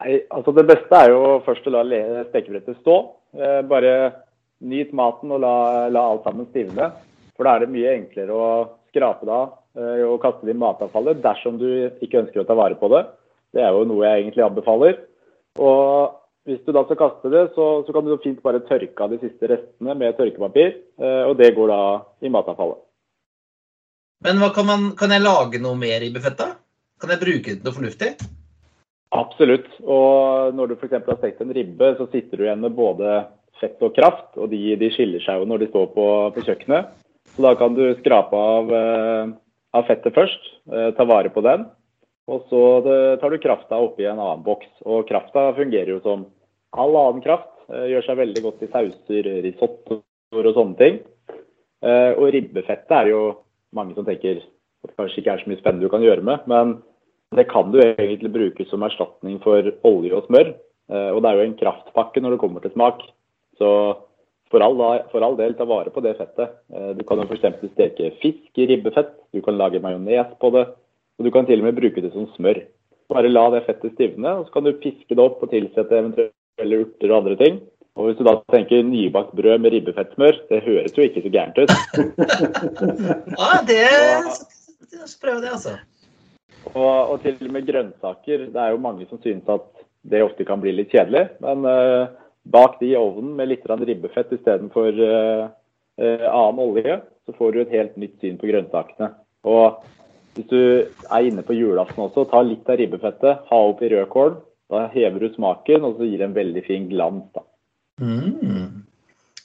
Nei, 0.00 0.20
altså 0.34 0.54
Det 0.54 0.66
beste 0.68 1.00
er 1.00 1.12
jo 1.14 1.40
først 1.46 1.66
å 1.70 1.74
la 1.74 1.84
stekebrettet 2.30 2.78
stå. 2.82 2.96
Eh, 3.38 3.60
bare 3.70 3.94
nyt 4.64 4.94
maten 4.96 5.34
og 5.34 5.42
la, 5.44 5.56
la, 5.92 6.06
alt 6.14 6.26
sammen 6.26 6.48
stivne. 6.52 6.92
For 7.34 7.46
da 7.46 7.56
er 7.56 7.64
det 7.64 7.74
mye 7.74 7.94
enklere 7.98 8.34
å 8.34 8.48
skrape 8.92 9.26
det 9.26 9.34
av 9.34 9.54
eh, 9.80 10.02
og 10.06 10.20
kaste 10.22 10.46
det 10.46 10.54
i 10.54 10.60
matavfallet 10.62 11.22
dersom 11.24 11.58
du 11.62 11.68
ikke 12.04 12.22
ønsker 12.22 12.44
å 12.44 12.48
ta 12.48 12.58
vare 12.58 12.78
på 12.78 12.90
det. 12.94 13.02
Det 13.54 13.62
er 13.62 13.74
jo 13.74 13.86
noe 13.88 14.06
jeg 14.06 14.22
egentlig 14.22 14.46
anbefaler. 14.46 15.00
Og 15.62 16.14
hvis 16.44 16.60
du 16.66 16.74
da 16.76 16.82
skal 16.84 16.98
kaste 17.00 17.30
det, 17.32 17.46
så, 17.56 17.66
så 17.86 17.92
kan 17.94 18.04
du 18.04 18.18
fint 18.20 18.42
bare 18.44 18.60
tørke 18.68 19.04
av 19.04 19.14
de 19.14 19.20
siste 19.22 19.48
restene 19.48 19.94
med 19.96 20.16
tørkepapir. 20.18 20.74
Eh, 21.00 21.22
og 21.24 21.38
det 21.40 21.54
går 21.56 21.70
da 21.72 21.84
i 22.20 22.32
matavfallet. 22.32 22.82
Men 24.24 24.40
kan, 24.56 24.68
man, 24.68 24.90
kan 24.96 25.12
jeg 25.12 25.24
lage 25.24 25.60
noe 25.60 25.76
mer 25.80 26.04
i 26.04 26.10
buffetta? 26.12 26.54
Kan 27.00 27.12
jeg 27.12 27.22
bruke 27.22 27.48
det 27.48 27.60
til 27.60 27.68
noe 27.68 27.76
fornuftig? 27.76 28.10
Absolutt. 29.16 29.70
Og 29.84 30.52
når 30.56 30.70
du 30.70 30.76
f.eks. 30.76 30.98
har 30.98 31.18
stekt 31.20 31.40
en 31.40 31.54
ribbe, 31.56 31.94
så 31.96 32.08
sitter 32.12 32.36
du 32.36 32.44
igjen 32.46 32.62
med 32.64 32.76
både 32.76 33.22
fett 33.60 33.80
og 33.84 33.96
kraft. 33.96 34.36
Og 34.36 34.52
de, 34.52 34.60
de 34.80 34.92
skiller 34.92 35.24
seg 35.24 35.40
jo 35.40 35.48
når 35.48 35.64
de 35.64 35.70
står 35.72 35.90
på, 35.96 36.06
på, 36.36 36.44
kjøkkenet. 36.44 36.92
Så 37.34 37.44
da 37.46 37.54
kan 37.58 37.76
du 37.76 37.86
skrape 38.02 38.36
av, 38.36 38.72
eh, 38.76 39.32
av 39.80 39.88
fettet 39.88 40.16
først, 40.16 40.52
eh, 40.72 40.90
ta 40.96 41.08
vare 41.08 41.32
på 41.32 41.44
den. 41.44 41.64
Og 42.28 42.46
så 42.48 42.60
tar 43.20 43.34
du 43.34 43.36
krafta 43.36 43.76
oppi 43.84 44.06
en 44.08 44.16
annen 44.16 44.44
boks. 44.44 44.70
Og 44.88 45.04
krafta 45.08 45.50
fungerer 45.58 45.90
jo 45.92 45.98
som 46.00 46.24
all 46.80 46.96
annen 46.98 47.24
kraft. 47.24 47.50
Eh, 47.72 47.88
gjør 47.92 48.08
seg 48.08 48.20
veldig 48.20 48.42
godt 48.44 48.64
i 48.64 48.70
sauser, 48.72 49.28
risottoer 49.46 50.48
og 50.50 50.56
sånne 50.56 50.78
ting. 50.80 51.00
Eh, 51.84 52.12
og 52.16 52.32
ribbefettet 52.34 52.96
er 52.96 53.12
jo 53.12 53.22
mange 53.76 53.96
som 53.96 54.06
tenker 54.06 54.40
at 54.40 54.90
det 54.90 54.98
kanskje 54.98 55.22
ikke 55.22 55.34
er 55.34 55.42
så 55.42 55.50
mye 55.50 55.60
spennende 55.60 55.86
du 55.86 55.92
kan 55.92 56.04
gjøre 56.04 56.24
med. 56.24 56.46
men 56.46 56.80
det 57.34 57.48
kan 57.50 57.72
du 57.72 57.80
egentlig 57.80 58.30
bruke 58.30 58.64
som 58.68 58.84
erstatning 58.86 59.40
for 59.42 59.58
olje 59.82 60.14
og 60.14 60.26
smør. 60.28 60.54
Eh, 60.92 61.10
og 61.10 61.22
det 61.22 61.30
er 61.30 61.40
jo 61.40 61.46
en 61.48 61.58
kraftpakke 61.58 62.20
når 62.22 62.36
det 62.36 62.42
kommer 62.42 62.60
til 62.62 62.70
smak. 62.76 63.00
Så 63.58 63.68
for 64.52 64.62
all, 64.62 64.78
for 65.10 65.24
all, 65.24 65.34
del 65.36 65.56
ta 65.58 65.64
vare 65.66 65.90
på 65.90 66.02
det 66.04 66.14
fettet. 66.18 66.52
Du 66.94 67.02
kan 67.08 67.18
jo 67.18 67.26
f.eks. 67.26 67.72
steke 67.72 68.12
fisk 68.20 68.60
i 68.60 68.68
ribbefett, 68.70 69.10
du 69.34 69.40
kan 69.42 69.56
lage 69.58 69.80
majones 69.82 70.30
på 70.38 70.50
det. 70.54 70.68
Og 71.18 71.26
du 71.26 71.30
kan 71.34 71.46
til 71.46 71.58
og 71.62 71.66
med 71.66 71.78
bruke 71.80 72.02
det 72.04 72.12
som 72.12 72.28
smør. 72.36 72.60
Bare 73.10 73.32
la 73.32 73.48
det 73.50 73.64
fettet 73.66 73.96
stivne, 73.96 74.30
og 74.38 74.46
så 74.46 74.54
kan 74.54 74.68
du 74.68 74.78
piske 74.78 75.10
det 75.10 75.24
opp 75.24 75.42
og 75.42 75.50
tilsette 75.50 76.04
eventuelle 76.54 76.84
urter 76.84 77.12
og 77.12 77.18
andre 77.22 77.36
ting. 77.36 77.62
Og 77.94 78.08
hvis 78.08 78.18
du 78.18 78.24
da 78.26 78.34
tenker 78.50 78.82
nybakt 78.82 79.34
brød 79.38 79.60
med 79.62 79.70
ribbefettsmør, 79.70 80.40
det 80.48 80.64
høres 80.64 80.96
jo 80.96 81.02
ikke 81.02 81.22
så 81.22 81.30
gærent 81.30 81.58
ut. 81.62 81.70
ja, 83.38 83.50
det 83.68 83.84
så 85.04 85.18
prøve 85.22 85.42
det, 85.42 85.52
altså. 85.52 85.76
Og, 86.74 87.10
og, 87.12 87.20
til 87.22 87.36
og 87.38 87.52
med 87.52 87.66
grønnsaker. 87.68 88.48
Det 88.50 88.60
er 88.60 88.72
jo 88.72 88.82
mange 88.82 89.06
som 89.06 89.20
synes 89.22 89.46
at 89.48 89.66
det 90.02 90.22
ofte 90.24 90.46
kan 90.48 90.62
bli 90.62 90.72
litt 90.74 90.90
kjedelig. 90.90 91.28
Men 91.44 91.66
uh, 91.66 92.10
bak 92.50 92.80
de 92.80 92.92
i 92.92 92.98
ovnen 92.98 93.36
med 93.38 93.52
litt 93.52 93.66
ribbefett 93.66 94.32
istedenfor 94.34 94.90
uh, 94.98 95.44
uh, 96.00 96.26
annen 96.30 96.62
olje, 96.64 96.98
så 97.26 97.36
får 97.36 97.52
du 97.52 97.60
et 97.62 97.76
helt 97.76 98.00
nytt 98.00 98.16
syn 98.20 98.40
på 98.40 98.50
grønnsakene. 98.50 99.12
Og 99.46 99.84
hvis 100.34 100.50
du 100.50 100.60
er 100.82 101.28
inne 101.28 101.44
på 101.46 101.54
julaften 101.54 102.08
også, 102.08 102.26
ta 102.26 102.42
litt 102.42 102.66
av 102.66 102.80
ribbefettet, 102.80 103.46
ha 103.50 103.60
oppi 103.68 103.92
rødkål. 103.92 104.34
Da 104.74 104.88
hever 104.90 105.22
du 105.22 105.34
smaken, 105.34 105.86
og 105.86 105.98
så 105.98 106.08
gir 106.08 106.18
det 106.18 106.28
en 106.28 106.36
veldig 106.36 106.62
fin 106.66 106.88
glans. 106.90 107.26
da. 107.34 107.44
Mm. 108.02 108.84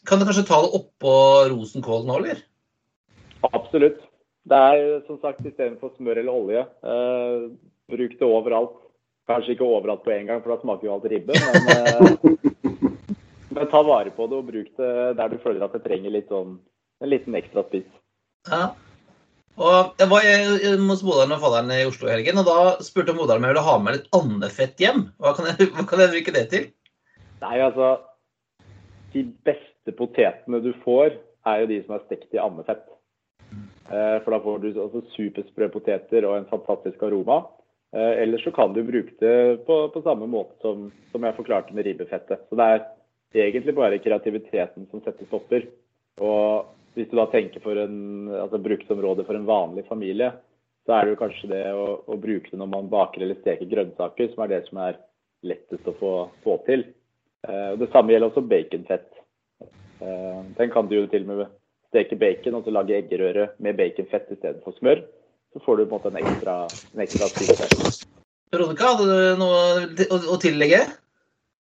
Kan 0.10 0.20
du 0.20 0.26
kanskje 0.26 0.48
ta 0.48 0.62
det 0.64 0.74
oppå 0.80 1.16
rosenkål 1.52 2.08
nå, 2.08 2.20
eller? 2.22 2.40
Absolutt. 3.54 4.02
Det 4.50 4.58
er 4.74 5.02
som 5.06 5.20
sagt 5.22 5.46
istedenfor 5.46 5.94
smør 5.94 6.22
eller 6.24 6.34
olje. 6.34 6.64
Eh, 6.82 7.50
bruk 7.92 8.16
det 8.18 8.26
overalt. 8.26 8.78
Kanskje 9.30 9.54
ikke 9.54 9.68
overalt 9.68 10.02
på 10.04 10.16
en 10.16 10.26
gang, 10.32 10.42
for 10.42 10.56
da 10.56 10.64
smaker 10.64 10.90
jo 10.90 10.96
alt 10.96 11.10
ribbe. 11.12 11.38
Men, 11.38 11.70
eh, 11.76 12.80
men, 13.54 13.70
ta 13.70 13.84
vare 13.86 14.14
på 14.16 14.26
det 14.32 14.40
og 14.40 14.50
bruk 14.50 14.72
det 14.80 14.94
der 15.20 15.30
du 15.30 15.38
føler 15.44 15.68
at 15.68 15.76
det 15.78 15.84
trenger 15.86 16.16
litt 16.16 16.34
sånn, 16.34 16.58
en 17.04 17.12
liten 17.14 17.38
ekstra 17.38 17.68
spiss. 17.70 17.90
Ja. 18.50 18.72
Og 19.60 20.00
Jeg 20.00 20.08
var 20.08 20.28
hos 20.90 21.02
moderen 21.04 21.36
og 21.36 21.42
faderen 21.44 21.72
i 21.76 21.88
Oslo 21.88 22.08
i 22.08 22.14
helgen, 22.14 22.40
og 22.40 22.48
da 22.48 22.84
spurte 22.86 23.16
moderen 23.16 23.42
om 23.42 23.48
jeg 23.50 23.56
ville 23.56 23.66
ha 23.66 23.80
med 23.84 23.98
litt 23.98 24.14
andefett 24.16 24.80
hjem. 24.80 25.10
Hva 25.20 25.34
kan, 25.36 25.50
jeg, 25.52 25.68
hva 25.76 25.84
kan 25.90 26.04
jeg 26.04 26.14
bruke 26.14 26.36
det 26.36 26.46
til? 26.54 26.70
Nei, 27.44 27.58
altså 27.64 27.98
De 29.14 29.26
beste 29.48 29.96
potetene 29.98 30.62
du 30.64 30.72
får, 30.86 31.18
er 31.50 31.64
jo 31.64 31.70
de 31.72 31.82
som 31.84 31.98
er 31.98 32.06
stekt 32.06 32.36
i 32.36 32.42
andefett. 32.42 32.86
Eh, 33.90 34.18
for 34.24 34.36
da 34.36 34.40
får 34.44 34.60
du 34.62 34.68
altså 34.72 35.02
supersprø 35.16 35.70
poteter 35.74 36.28
og 36.30 36.38
en 36.38 36.50
fantastisk 36.52 37.04
aroma. 37.04 37.42
Eh, 37.96 38.24
Eller 38.24 38.38
så 38.44 38.54
kan 38.56 38.74
du 38.74 38.84
bruke 38.86 39.16
det 39.20 39.66
på, 39.68 39.82
på 39.94 40.04
samme 40.06 40.28
måte 40.30 40.56
som, 40.62 40.90
som, 41.12 41.26
jeg 41.26 41.38
forklarte 41.40 41.76
med 41.76 41.88
ribbefettet. 41.90 42.46
Så 42.48 42.60
det 42.60 42.68
er 42.70 43.48
egentlig 43.50 43.76
bare 43.76 44.02
kreativiteten 44.04 44.88
som 44.92 45.02
setter 45.04 45.26
stopper. 45.28 45.66
Og 46.22 46.70
hvis 46.98 47.10
du 47.12 47.18
da 47.20 47.26
tenker 47.32 47.64
for 47.64 47.80
en 47.80 48.30
altså 48.34 48.60
bruksområde 48.62 49.26
for 49.28 49.38
en 49.38 49.48
vanlig 49.48 49.86
familie, 49.90 50.32
så 50.86 50.96
er 50.96 51.06
det 51.06 51.14
jo 51.14 51.20
kanskje 51.20 51.52
det 51.52 51.64
å, 51.76 51.86
å, 52.10 52.18
bruke 52.18 52.50
det 52.50 52.58
når 52.58 52.70
man 52.72 52.90
baker 52.92 53.24
eller 53.24 53.38
steker 53.42 53.70
grønnsaker, 53.70 54.32
som 54.34 54.46
er 54.46 54.54
det 54.54 54.62
som 54.70 54.82
er 54.82 54.98
lettest 55.46 55.88
å 55.88 55.96
få, 56.00 56.14
få 56.44 56.58
til. 56.66 56.88
Eh, 57.48 57.72
det 57.80 57.90
samme 57.94 58.16
gjelder 58.16 58.32
også 58.32 58.46
baconfett. 58.50 59.10
Eh, 59.62 60.40
den 60.58 60.74
kan 60.74 60.90
du 60.90 60.98
jo 60.98 61.06
til 61.12 61.28
og 61.28 61.32
med 61.32 61.54
steke 61.90 62.18
bacon 62.20 62.58
og 62.60 62.66
så 62.66 62.74
lage 62.74 62.98
eggerøre 62.98 63.52
med 63.62 63.78
baconfett 63.78 64.34
istedenfor 64.34 64.78
smør. 64.80 65.04
Så 65.54 65.62
får 65.66 65.78
du 65.78 65.86
på 65.86 65.88
en 65.88 65.94
måte 65.98 66.12
en 66.14 66.20
ekstra, 66.22 66.56
en 66.94 67.06
ekstra. 67.06 67.30
Veronica, 68.54 68.92
hadde 68.92 69.06
du 69.10 69.40
noe 69.42 70.18
å 70.34 70.38
tillegge? 70.42 70.84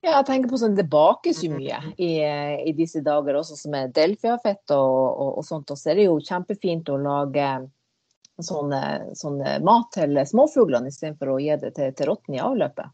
Ja, 0.04 0.18
jeg 0.18 0.26
tenker 0.28 0.50
på 0.52 0.58
sånn, 0.61 0.75
Det 0.76 0.84
bakes 0.92 1.38
jo 1.44 1.54
mye 1.54 1.78
i, 1.96 2.11
i 2.68 2.73
disse 2.76 3.00
dager, 3.04 3.38
også 3.40 3.56
som 3.56 3.76
er 3.78 3.92
delfiafett 3.94 4.75
og, 4.76 4.96
og, 5.08 5.30
og, 5.38 5.46
sånt. 5.46 5.73
Og 5.73 5.80
så 5.80 5.92
er 5.92 6.00
det 6.00 6.11
jo 6.11 6.18
kjempefint 6.20 6.90
å 6.92 6.99
lage 7.00 7.46
sånn, 8.44 8.75
sånn 9.16 9.40
mat 9.64 9.88
til 9.96 10.20
småfuglene 10.28 10.92
istedenfor 10.92 11.32
å 11.32 11.38
gi 11.40 11.56
det 11.62 11.73
til, 11.78 11.96
til 11.96 12.11
rotten 12.11 12.37
i 12.37 12.42
avløpet. 12.44 12.92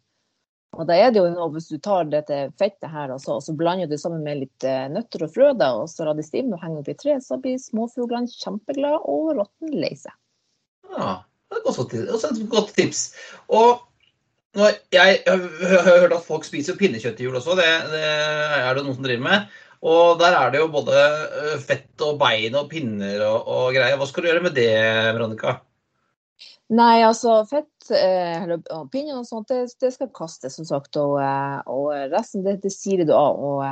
Og 0.79 0.87
da 0.87 0.95
er 0.95 1.11
det 1.11 1.19
jo 1.19 1.31
nå, 1.33 1.49
Hvis 1.51 1.67
du 1.73 1.81
tar 1.83 2.07
dette 2.13 2.45
fettet 2.61 2.93
her 2.93 3.11
og 3.11 3.19
så, 3.23 3.41
og 3.41 3.43
så 3.43 3.57
blander 3.59 3.91
du 3.91 3.97
det 3.97 4.03
sammen 4.03 4.23
med 4.23 4.45
litt 4.45 4.67
eh, 4.67 4.87
nøtter 4.93 5.27
og 5.27 5.35
frø, 5.35 5.51
da, 5.59 5.73
og 5.81 5.91
så 5.91 6.07
lar 6.07 6.19
det 6.19 6.29
stivne 6.29 6.55
og 6.55 6.63
henge 6.63 6.85
opp 6.85 6.93
i 6.93 6.97
tre, 7.01 7.19
så 7.25 7.41
blir 7.43 7.59
småfuglene 7.59 8.31
kjempeglade 8.31 9.03
og 9.11 9.33
rotten 9.41 9.75
lei 9.75 9.97
seg. 9.99 10.15
Ja, 10.95 11.25
det 11.51 11.59
er 11.59 12.15
også 12.15 12.31
et 12.31 12.45
godt 12.53 12.71
tips. 12.79 13.09
Og 13.51 13.83
jeg 14.59 15.23
har 15.27 15.99
hørt 16.03 16.15
at 16.17 16.27
folk 16.27 16.47
spiser 16.47 16.79
pinnekjøtt 16.79 17.19
til 17.19 17.29
jul 17.29 17.39
også. 17.39 17.55
Det, 17.59 17.67
det, 17.93 18.01
er 18.03 18.75
det 18.75 18.85
noen 18.85 18.97
som 18.97 19.07
driver 19.07 19.27
med. 19.27 19.59
Og 19.81 20.19
der 20.21 20.37
er 20.37 20.51
det 20.53 20.61
jo 20.61 20.69
både 20.73 20.97
eh, 21.01 21.61
fett 21.65 22.03
og 22.05 22.19
bein 22.21 22.57
og 22.59 22.69
pinner 22.73 23.23
og, 23.25 23.47
og 23.49 23.77
greier. 23.77 23.97
Hva 23.97 24.09
skal 24.09 24.25
du 24.25 24.29
gjøre 24.29 24.45
med 24.45 24.57
det, 24.59 24.73
Veronica? 25.17 25.57
Nei, 26.71 27.01
altså 27.03 27.41
fett 27.49 27.93
eh, 27.97 28.45
og 28.77 28.91
pinner 28.93 29.23
og 29.23 29.27
sånt, 29.27 29.49
det, 29.49 29.73
det, 29.81 29.95
skal 29.95 30.13
kastes, 30.15 30.59
som 30.59 30.69
sagt. 30.69 30.99
Og, 31.01 31.17
eh, 31.25 31.57
og 31.71 32.13
resten 32.13 32.45
det, 32.45 32.59
det 32.67 32.75
siler 32.75 33.09
du 33.09 33.15
av 33.17 33.41
og, 33.41 33.65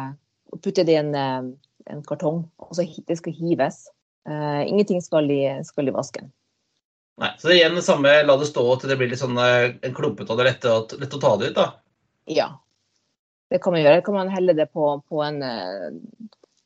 og 0.55 0.65
putter 0.65 0.89
det 0.89 0.97
i 0.97 1.03
en, 1.03 1.13
en 1.13 2.03
kartong. 2.09 2.47
Og 2.65 2.73
så 2.79 2.87
det 2.87 3.21
skal 3.21 3.37
hives. 3.37 3.87
Ingenting 4.29 5.01
skal 5.01 5.31
i, 5.33 5.43
skal 5.65 5.89
i, 5.89 5.93
vasken. 5.95 6.27
Nei, 7.19 7.33
Så 7.39 7.51
igjen 7.51 7.75
det 7.75 7.83
samme, 7.83 8.13
la 8.23 8.37
det 8.39 8.47
stå 8.47 8.65
til 8.79 8.93
det 8.93 8.97
blir 9.01 9.11
litt 9.11 9.21
sånn 9.21 9.39
en 9.39 9.95
klumpete 9.95 10.31
og 10.31 10.39
det 10.39 10.45
er 10.45 10.51
lett, 10.53 10.95
lett, 11.01 11.17
å 11.17 11.23
ta 11.23 11.35
det 11.41 11.51
ut, 11.51 11.57
da? 11.57 11.67
Ja, 12.31 12.49
det 13.51 13.59
kan 13.65 13.75
man 13.75 13.83
gjøre. 13.83 14.05
Kan 14.07 14.19
man 14.19 14.31
helle 14.31 14.55
det 14.55 14.69
på, 14.71 14.91
på 15.09 15.23
en 15.25 15.41
uh, 15.43 15.89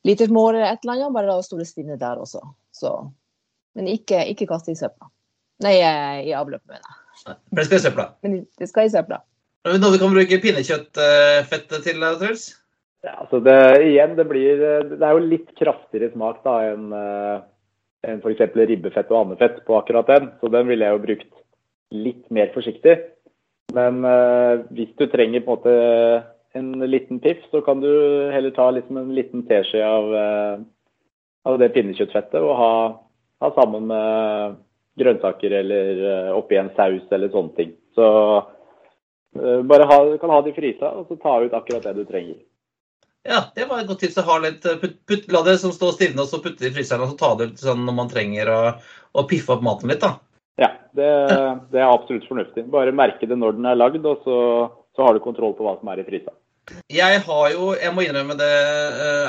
liter 0.05 0.29
mål 0.33 0.59
eller 0.59 0.73
et 0.73 0.83
eller 0.83 0.99
annet, 0.99 1.15
bare 1.15 1.31
la 1.31 1.37
det 1.39 1.47
stå 1.47 1.59
stivne 1.65 1.97
der 1.99 2.21
også. 2.21 2.43
Så, 2.75 2.93
men 3.77 3.89
ikke, 3.89 4.25
ikke 4.33 4.49
kaste 4.51 4.75
i 4.75 4.77
søpla. 4.77 5.09
Nei, 5.63 5.77
i 5.79 6.33
avløpet, 6.35 6.67
mener 6.67 6.83
jeg. 6.83 6.99
Men 7.23 7.61
det 7.61 7.67
skal 7.69 7.79
i 7.79 7.85
søpla? 7.85 8.09
Men 8.25 8.41
det 8.59 8.67
skal 8.69 8.89
i 8.89 8.91
søpla. 8.93 9.21
Er 9.63 9.77
det 9.77 9.79
noe 9.79 9.95
du 9.95 10.01
kan 10.01 10.11
bruke 10.11 10.41
pinnekjøttfettet 10.43 11.85
til, 11.85 12.03
Truls? 12.19 12.49
Ja, 13.03 13.17
altså 13.23 13.39
det, 13.43 13.55
igjen, 13.83 14.13
det 14.15 14.23
blir 14.29 14.59
Det 14.59 15.01
er 15.03 15.15
jo 15.15 15.23
litt 15.23 15.49
kraftigere 15.59 16.11
smak 16.13 16.39
da 16.45 16.53
enn 16.69 16.91
eh, 16.95 17.41
en 18.07 18.19
f.eks. 18.19 18.55
ribbefett 18.55 19.11
og 19.11 19.21
andefett 19.21 19.63
på 19.67 19.77
akkurat 19.77 20.09
den. 20.11 20.29
Så 20.41 20.51
den 20.51 20.67
ville 20.67 20.85
jeg 20.85 20.97
jo 20.97 21.03
brukt 21.05 21.33
litt 21.93 22.23
mer 22.33 22.51
forsiktig. 22.55 22.97
Men 23.73 24.03
uh, 24.05 24.65
hvis 24.75 24.91
du 24.99 25.07
trenger 25.09 25.45
på 25.45 25.55
en 25.55 25.59
måte 25.59 25.75
en 26.53 26.89
liten 26.89 27.21
piff, 27.23 27.41
så 27.51 27.63
kan 27.65 27.81
du 27.81 27.89
heller 28.33 28.53
ta 28.53 28.69
liksom 28.71 28.99
en 28.99 29.13
liten 29.15 29.45
teskje 29.49 29.81
av, 29.87 30.11
uh, 30.13 30.59
av 31.49 31.57
det 31.61 31.71
pinnekjøttfettet 31.73 32.43
og 32.43 32.53
ha, 32.59 32.73
ha 33.41 33.51
sammen 33.55 33.87
med 33.89 34.59
grønnsaker 34.99 35.55
eller 35.63 36.03
uh, 36.03 36.31
oppi 36.37 36.59
en 36.59 36.73
saus 36.77 37.07
eller 37.11 37.33
sånne 37.33 37.57
ting. 37.57 37.73
Så 37.97 38.09
bare 39.33 39.85
ha, 39.89 39.95
kan 40.21 40.29
ha 40.29 40.43
de 40.45 40.51
frysa 40.53 40.91
og 40.93 41.07
så 41.09 41.15
ta 41.17 41.39
ut 41.41 41.53
akkurat 41.57 41.87
det 41.87 41.95
du 41.97 42.03
trenger. 42.05 42.37
Ja, 43.23 43.39
det 43.55 43.69
var 43.69 43.79
et 43.79 43.87
godt 43.87 44.01
tips. 44.03 44.19
Ha 44.27 44.37
litt, 44.43 44.61
put, 44.63 44.81
putt, 44.81 44.99
putt, 45.07 45.27
la 45.31 45.41
det 45.47 45.55
som 45.61 45.71
står 45.71 45.95
stivne 45.95 46.25
og 46.25 46.29
så 46.29 46.41
putte 46.43 46.59
det 46.63 46.73
i 46.73 46.75
fryseren 46.75 47.05
og 47.05 47.13
så 47.13 47.19
ta 47.21 47.31
det 47.39 47.51
ut 47.51 47.63
sånn 47.63 47.85
når 47.87 47.97
man 48.01 48.11
trenger 48.11 48.51
å, 48.51 48.61
å 49.15 49.25
piffe 49.29 49.55
opp 49.55 49.63
maten 49.65 49.91
litt. 49.91 50.03
da. 50.03 50.17
Ja, 50.59 50.69
det, 50.93 51.09
det, 51.71 51.79
er 51.79 51.87
absolutt 51.87 52.27
fornuftig. 52.29 52.67
Bare 52.73 52.93
merke 52.95 53.29
det 53.29 53.39
når 53.39 53.57
den 53.57 53.69
er 53.71 53.79
lagd, 53.79 54.03
og 54.05 54.25
så, 54.27 54.37
så 54.93 55.07
har 55.07 55.15
du 55.15 55.23
kontroll 55.23 55.55
på 55.57 55.65
hva 55.65 55.77
som 55.79 55.89
er 55.93 56.03
i 56.03 56.07
fryseren. 56.07 56.37
Jeg 56.91 57.23
har 57.25 57.47
jo, 57.51 57.73
jeg 57.75 57.91
må 57.95 58.05
innrømme 58.05 58.37
det, 58.39 58.53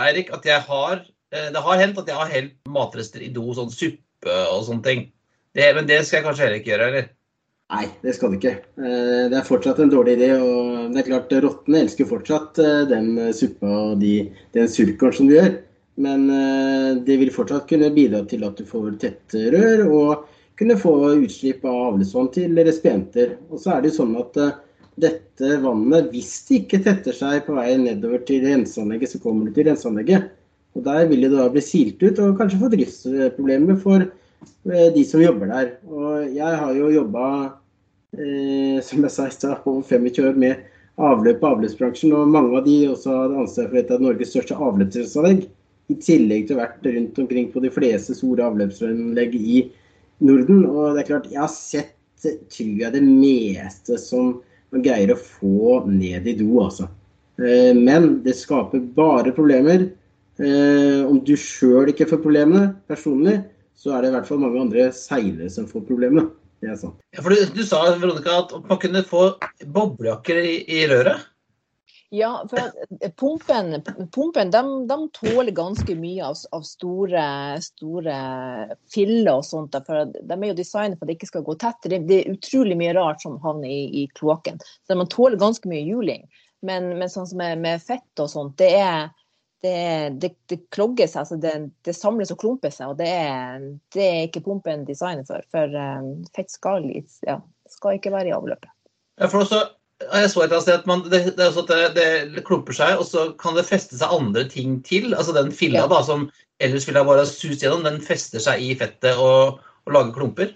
Eirik, 0.05 0.29
at 0.31 0.45
jeg 0.47 0.63
har 0.69 1.01
Det 1.35 1.63
har 1.67 1.81
hendt 1.81 1.97
at 1.99 2.07
jeg 2.07 2.15
har 2.15 2.31
helt 2.31 2.53
matrester 2.71 3.23
i 3.27 3.33
do, 3.35 3.49
sånn 3.57 3.73
suppe 3.75 4.35
og 4.53 4.61
sånne 4.69 4.87
ting. 4.87 5.01
Det, 5.55 5.67
men 5.75 5.87
det 5.89 6.03
skal 6.05 6.21
jeg 6.21 6.27
kanskje 6.29 6.45
heller 6.45 6.61
ikke 6.61 6.71
gjøre, 6.71 6.91
eller? 6.91 7.09
Nei, 7.73 7.87
det 8.05 8.13
skal 8.13 8.35
det 8.35 8.41
ikke. 8.43 8.57
Eh, 8.77 9.23
det 9.33 9.39
er 9.39 9.47
fortsatt 9.47 9.79
en 9.81 9.93
dårlig 9.93 10.19
idé. 10.19 10.35
og 10.37 10.93
det 10.93 11.01
er 11.01 11.09
klart 11.09 11.33
Rottene 11.45 11.81
elsker 11.85 12.09
fortsatt 12.11 12.61
eh, 12.61 12.83
den 12.91 13.17
suppa 13.33 13.71
og 13.71 14.03
de, 14.03 14.29
den 14.53 14.69
surkålen 14.69 15.17
som 15.17 15.31
du 15.31 15.37
gjør. 15.39 15.55
Men 16.05 16.27
eh, 16.29 16.91
det 17.07 17.17
vil 17.23 17.33
fortsatt 17.33 17.69
kunne 17.71 17.93
bidra 17.95 18.21
til 18.29 18.45
at 18.45 18.61
du 18.61 18.69
får 18.69 18.99
tette 19.01 19.49
rør 19.55 19.87
og 19.89 20.27
kunne 20.61 20.77
få 20.79 20.93
utslipp 21.17 21.65
av 21.67 21.81
avløpsvann 21.89 22.31
til 22.37 22.61
respienter. 22.61 23.39
Og 23.49 23.63
så 23.63 23.75
er 23.75 23.83
det 23.83 23.91
jo 23.91 24.01
sånn 24.03 24.15
at 24.21 24.39
dette 25.01 25.57
vannet, 25.65 26.13
hvis 26.13 26.35
det 26.47 26.61
ikke 26.61 26.83
tetter 26.85 27.17
seg 27.17 27.47
på 27.47 27.57
vei 27.57 27.73
nedover 27.81 28.21
til 28.29 28.45
renseanlegget, 28.45 29.17
så 29.17 29.23
kommer 29.25 29.49
det 29.49 29.57
til 29.57 29.67
renseanlegget. 29.71 30.29
Og 30.75 30.85
Der 30.85 31.09
vil 31.11 31.25
det 31.25 31.33
da 31.33 31.49
bli 31.51 31.63
silt 31.65 32.03
ut 32.03 32.21
og 32.23 32.37
kanskje 32.39 32.61
få 32.61 32.71
driftsproblemer 32.71 33.81
for 33.83 34.05
de 34.65 35.05
som 35.05 35.23
jobber 35.23 35.51
der. 35.51 35.73
Og 35.89 36.35
jeg 36.35 36.61
har 36.61 36.77
jo 36.77 36.91
jobba, 36.93 37.27
eh, 38.17 38.81
som 38.85 39.03
jeg 39.05 39.15
sa 39.15 39.27
i 39.29 39.57
over 39.65 39.83
25 39.83 40.29
år 40.29 40.39
med 40.39 40.63
avløp 40.99 41.43
og 41.43 41.51
avløpsbransjen. 41.57 42.15
Og 42.15 42.29
mange 42.29 42.57
av 42.57 42.65
de 42.67 42.77
også 42.89 43.13
hadde 43.13 43.41
ansvar 43.45 43.71
for 43.71 43.81
et 43.81 43.91
av 43.91 44.05
Norges 44.05 44.33
største 44.35 44.59
avløpsanlegg. 44.59 45.49
I 45.93 45.99
tillegg 46.01 46.47
til 46.49 46.57
å 46.57 46.63
ha 46.63 46.69
vært 46.69 46.87
rundt 46.95 47.19
omkring 47.21 47.51
på 47.53 47.61
de 47.61 47.73
fleste 47.73 48.17
store 48.17 48.47
avløpsanlegg 48.47 49.35
i 49.37 49.65
Norden. 50.25 50.65
Og 50.65 50.95
det 50.95 51.05
er 51.05 51.11
klart, 51.13 51.31
jeg 51.33 51.43
har 51.43 51.53
sett, 51.53 51.93
tror 52.25 52.79
jeg, 52.81 52.93
det 52.95 53.03
meste 53.05 53.99
som 54.01 54.39
man 54.73 54.85
greier 54.85 55.13
å 55.13 55.21
få 55.21 55.83
ned 55.91 56.25
i 56.27 56.39
do, 56.39 56.49
altså. 56.63 56.89
Eh, 57.37 57.75
men 57.77 58.23
det 58.25 58.39
skaper 58.39 58.81
bare 58.97 59.35
problemer 59.37 59.91
Eh, 60.35 61.07
om 61.07 61.21
du 61.23 61.37
sjøl 61.39 61.93
ikke 61.93 62.09
får 62.11 62.23
problemene 62.25 62.73
personlig, 62.91 63.37
så 63.77 63.95
er 63.95 64.03
det 64.03 64.11
i 64.11 64.15
hvert 64.17 64.31
fall 64.31 64.43
mange 64.43 64.63
andre 64.63 64.89
seilere 64.97 65.51
som 65.53 65.69
får 65.71 65.87
problemer. 65.89 66.31
Det 66.63 66.73
er 66.73 66.81
sant. 66.81 67.01
Ja, 67.13 67.21
for 67.21 67.35
du, 67.35 67.45
du 67.53 67.63
sa 67.67 67.83
Veronica, 67.99 68.41
at 68.45 68.55
man 68.71 68.81
kunne 68.81 69.05
få 69.07 69.27
boblejakker 69.75 70.41
i, 70.41 70.59
i 70.73 70.85
røret. 70.91 71.31
Ja, 72.15 72.47
for 72.51 72.61
at 72.61 73.17
pumpen, 73.19 73.83
pumpen 74.15 74.51
de, 74.55 74.61
de 74.87 74.97
tåler 75.17 75.51
ganske 75.51 75.97
mye 75.99 76.23
av, 76.29 76.39
av 76.55 76.63
store, 76.63 77.25
store, 77.65 78.19
filler 78.95 79.33
og 79.33 79.43
sånt. 79.49 79.75
For 79.87 80.13
de 80.15 80.37
er 80.37 80.53
jo 80.53 80.57
designet 80.61 81.01
for 81.01 81.09
at 81.09 81.11
det 81.11 81.17
ikke 81.19 81.31
skal 81.33 81.47
gå 81.49 81.57
tett. 81.59 81.91
Det, 81.91 81.99
det 82.07 82.21
er 82.21 82.37
utrolig 82.37 82.79
mye 82.79 82.95
rart 82.95 83.25
som 83.25 83.41
havner 83.43 83.67
i, 83.67 84.05
i 84.05 84.07
kloakken. 84.15 84.63
Så 84.87 84.99
man 85.01 85.11
tåler 85.11 85.41
ganske 85.43 85.69
mye 85.71 85.83
juling. 85.89 86.23
Men, 86.65 86.93
men 87.01 87.11
sånn 87.11 87.27
som 87.29 87.43
med, 87.43 87.59
med, 87.65 87.83
fett 87.83 88.23
og 88.23 88.31
sånt, 88.31 88.55
det 88.63 88.71
er 88.79 89.11
det, 89.65 89.79
det, 90.21 90.31
det 90.53 90.59
klogger 90.75 91.09
seg, 91.09 91.25
altså 91.25 91.39
det, 91.41 91.55
det, 91.87 91.97
samles 91.97 92.33
og 92.35 92.41
klumper 92.43 92.73
seg. 92.75 92.93
og 92.93 93.01
Det 93.01 93.09
er, 93.09 93.65
det 93.97 94.05
er 94.05 94.27
ikke 94.29 94.45
pumpen 94.45 94.85
designet 94.89 95.31
for. 95.31 95.45
For 95.55 95.73
um, 95.73 96.19
fett 96.37 96.53
skal, 96.53 96.87
ja, 97.25 97.39
skal 97.73 97.99
ikke 97.99 98.13
være 98.15 98.31
i 98.31 98.37
avløpet. 98.37 98.71
Ja, 99.21 99.31
for 99.31 99.45
også 99.45 99.63
jeg 100.03 100.31
så 100.31 100.43
et 100.43 100.51
eller 100.51 100.57
annet 100.57 100.65
sted 100.65 100.75
at 100.75 100.89
man, 100.91 101.03
det, 101.07 101.21
det, 101.39 101.47
at 101.55 101.95
det, 101.97 102.45
klumper 102.45 102.77
seg, 102.77 102.99
og 102.99 103.07
så 103.09 103.29
kan 103.41 103.55
det 103.57 103.67
feste 103.69 103.97
seg 103.97 104.13
andre 104.13 104.45
ting 104.51 104.81
til. 104.85 105.15
Altså 105.15 105.33
den 105.37 105.53
filla 105.55 105.85
ja. 105.85 105.91
da, 105.91 106.01
som 106.05 106.27
ellers 106.63 106.89
ville 106.89 107.05
bare 107.07 107.27
sust 107.29 107.63
gjennom, 107.63 107.85
den 107.87 108.03
fester 108.05 108.43
seg 108.43 108.63
i 108.63 108.75
fettet 108.79 109.21
og, 109.21 109.63
og 109.87 109.95
lager 109.95 110.15
klumper. 110.17 110.55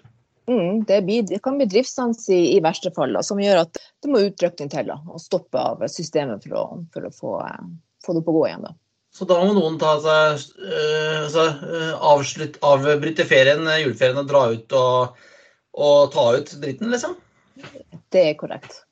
Mm, 0.49 0.85
det, 0.89 1.03
blir, 1.05 1.25
det, 1.29 1.43
kan 1.45 1.59
bli 1.61 1.69
driftsstans 1.69 2.25
i, 2.33 2.41
i, 2.57 2.61
verste 2.65 2.91
fall, 2.97 3.13
da, 3.15 3.23
som 3.25 3.41
gjør 3.41 3.63
at 3.67 3.79
det 4.03 4.11
må 4.11 4.23
utrykning 4.25 4.71
til 4.73 4.89
da, 4.89 4.97
og 5.07 5.21
stoppe 5.21 5.61
av 5.61 5.85
systemet 5.93 6.47
for 6.47 6.57
å, 6.57 6.63
for 6.95 7.09
å 7.09 7.13
få, 7.13 7.33
få, 8.05 8.15
det 8.17 8.23
opp 8.23 8.31
å 8.33 8.37
gå 8.39 8.47
igjen. 8.49 8.65
da. 8.65 8.73
Så 9.15 9.27
da 9.27 9.39
må 9.41 9.55
noen 9.57 9.79
ta 9.81 9.95
seg, 10.05 10.45
øh, 10.63 11.23
altså, 11.25 11.47
avslutt, 12.13 12.59
avbryte 12.67 13.25
ferien, 13.27 13.65
juleferien 13.81 14.21
og 14.21 14.29
dra 14.29 14.45
ut 14.53 14.77
og, 14.79 15.25
og 15.79 16.13
ta 16.15 16.27
ut 16.37 16.53
dritten, 16.63 16.93
liksom? 16.93 17.17
Det 18.13 18.23
er 18.31 18.39
korrekt. 18.39 18.83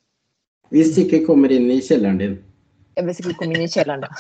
Hvis 0.75 0.94
du 0.96 1.04
ikke 1.04 1.23
kommer 1.28 1.52
inn 1.54 1.68
i 1.70 1.78
kjelleren 1.85 2.18
din. 2.20 2.37
Ja, 2.96 3.04
hvis 3.06 3.20
ikke 3.20 3.37
kommer 3.42 3.58
inn 3.58 3.68
i 3.68 3.70
kjelleren, 3.70 4.06
da. 4.06 4.11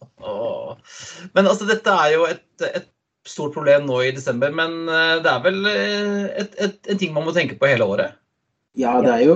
men 1.34 1.46
altså, 1.46 1.66
dette 1.68 1.94
er 2.04 2.14
jo 2.14 2.26
et, 2.28 2.44
et, 2.68 2.90
stort 3.28 3.52
problem 3.52 3.84
nå 3.88 3.98
i 4.04 4.12
desember. 4.16 4.52
Men 4.54 4.84
eh, 4.88 5.18
det 5.24 5.32
er 5.32 5.42
vel 5.44 5.58
eh, 5.68 6.22
et, 6.40 6.54
et, 6.66 6.78
en 6.92 7.00
ting 7.00 7.12
man 7.16 7.26
må 7.26 7.34
tenke 7.36 7.58
på 7.60 7.68
hele 7.68 7.84
året? 7.88 8.19
Ja, 8.78 8.92
det 9.02 9.10
er 9.10 9.24
jo 9.26 9.34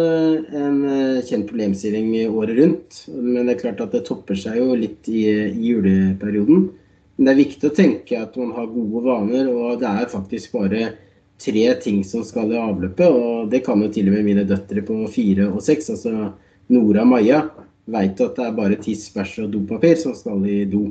eh, 0.00 0.54
en 0.56 0.78
kjent 1.26 1.50
problemstilling 1.50 2.14
året 2.30 2.56
rundt. 2.56 3.02
Men 3.12 3.44
det 3.44 3.56
er 3.56 3.60
klart 3.66 3.82
at 3.84 3.92
det 3.92 4.06
topper 4.08 4.38
seg 4.38 4.56
jo 4.60 4.72
litt 4.78 5.08
i, 5.10 5.26
i 5.52 5.72
juleperioden. 5.74 6.70
Men 7.16 7.28
det 7.28 7.34
er 7.34 7.42
viktig 7.42 7.70
å 7.70 7.74
tenke 7.76 8.18
at 8.18 8.38
man 8.40 8.54
har 8.56 8.72
gode 8.72 9.04
vaner, 9.04 9.50
og 9.52 9.82
det 9.82 9.90
er 9.90 10.10
faktisk 10.10 10.56
bare 10.56 10.94
tre 11.44 11.66
ting 11.82 12.00
som 12.06 12.24
skal 12.26 12.50
i 12.52 12.58
avløpet. 12.58 13.06
Og 13.06 13.52
det 13.52 13.62
kan 13.66 13.82
jo 13.84 13.90
til 13.92 14.08
og 14.10 14.16
med 14.16 14.26
mine 14.30 14.46
døtre 14.48 14.82
på 14.86 15.04
fire 15.12 15.50
og 15.52 15.62
seks, 15.64 15.92
altså 15.94 16.32
Nora 16.72 17.04
og 17.04 17.12
Maja, 17.12 17.44
veit 17.90 18.20
at 18.24 18.38
det 18.38 18.48
er 18.48 18.56
bare 18.56 18.80
tiss, 18.80 19.06
bæsj 19.14 19.44
og 19.44 19.52
dopapir 19.54 19.98
som 20.00 20.16
skal 20.16 20.42
i 20.48 20.62
do. 20.68 20.88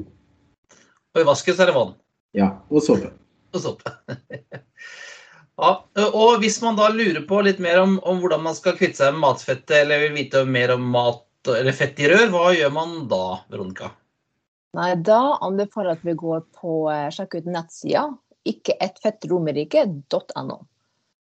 Og 1.13 1.22
i 1.22 1.27
vasken 1.27 1.58
så 1.58 1.65
er 1.65 1.72
det 1.72 1.77
vann? 1.77 1.96
Ja. 2.38 2.53
Og 2.72 2.86
såpe. 2.86 3.12
Og 3.53 3.62
såpe. 3.62 3.98
ja, 5.62 5.74
og 6.10 6.39
hvis 6.41 6.57
man 6.63 6.77
da 6.79 6.88
lurer 6.89 7.22
på 7.29 7.42
litt 7.46 7.59
mer 7.61 7.81
om, 7.83 8.00
om 8.09 8.22
hvordan 8.24 8.42
man 8.48 8.55
skal 8.57 8.77
kvitte 8.77 9.03
seg 9.03 9.13
med 9.13 9.25
matfettet, 9.27 9.75
eller 9.83 10.07
vil 10.07 10.16
vite 10.18 10.46
mer 10.50 10.74
om 10.74 10.87
mat 10.96 11.51
eller 11.51 11.75
fett 11.75 12.00
i 12.00 12.07
rør, 12.09 12.29
hva 12.31 12.53
gjør 12.55 12.72
man 12.74 12.96
da, 13.11 13.25
Veronica? 13.51 13.92
Nei, 14.74 14.94
Da 15.05 15.37
anbefaler 15.46 15.94
jeg 15.94 16.00
at 16.00 16.05
vi 16.07 16.16
går 16.18 16.46
på 16.57 16.77
eh, 16.89 17.09
sjekk 17.13 17.35
ut 17.37 17.50
nettsida 17.53 18.07
ikke 18.50 18.75
ett 18.81 19.00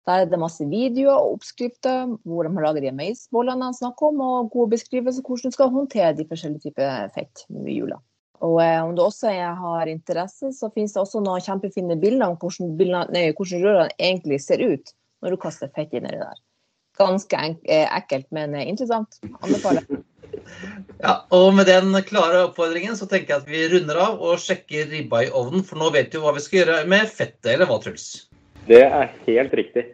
Der 0.03 0.19
er 0.19 0.27
det 0.27 0.39
masse 0.39 0.65
videoer 0.67 1.15
og 1.15 1.37
oppskrifter 1.37 2.17
hvor 2.27 2.43
de 2.43 2.55
har 2.55 2.65
laget 2.65 2.83
de 2.83 2.91
maisbollene 2.97 3.69
han 3.69 3.75
snakker 3.75 4.09
om, 4.09 4.21
og 4.21 4.51
gode 4.51 4.75
beskrivelser 4.75 5.23
hvordan 5.23 5.51
du 5.51 5.55
skal 5.55 5.71
håndtere 5.71 6.17
de 6.19 6.27
forskjellige 6.27 6.71
typer 6.71 7.13
fett 7.15 7.45
i 7.47 7.77
jula. 7.77 8.01
Og 8.43 8.59
eh, 8.63 8.79
om 8.83 8.95
du 8.97 9.05
også 9.05 9.31
har 9.31 9.91
interesse, 9.91 10.51
så 10.57 10.71
finnes 10.75 10.95
det 10.95 11.03
også 11.03 11.23
noen 11.23 11.43
kjempefine 11.45 11.97
bilder 12.03 12.33
om 12.33 12.39
hvordan, 12.41 12.73
bildene, 12.79 13.29
hvordan 13.39 13.63
rørene 13.63 13.99
egentlig 13.99 14.41
ser 14.43 14.63
ut 14.65 14.95
når 15.23 15.35
du 15.35 15.43
kaster 15.45 15.71
fett 15.77 15.95
inni 15.95 16.11
der. 16.11 16.41
Ganske 16.99 17.39
eh, 17.39 17.87
ekkelt, 17.87 18.27
men 18.35 18.57
eh, 18.59 18.67
interessant. 18.69 19.21
Anbefaler. 19.41 19.87
Ja, 21.03 21.27
og 21.35 21.53
Med 21.55 21.67
den 21.69 21.93
klare 22.09 22.47
oppfordringen 22.47 22.97
så 22.97 23.05
tenker 23.07 23.35
jeg 23.35 23.43
at 23.43 23.51
vi 23.51 23.67
runder 23.69 23.99
av 24.01 24.23
og 24.25 24.41
sjekker 24.41 24.89
ribba 24.89 25.21
i 25.27 25.29
ovnen. 25.29 25.61
For 25.67 25.79
nå 25.79 25.91
vet 25.95 26.09
du 26.11 26.23
hva 26.23 26.33
vi 26.35 26.43
skal 26.43 26.63
gjøre 26.63 26.79
med 26.89 27.11
fettet, 27.11 27.51
eller 27.53 27.69
hva, 27.69 27.77
Truls? 27.85 28.07
Det 28.67 28.81
er 28.87 29.13
helt 29.27 29.55
riktig. 29.59 29.85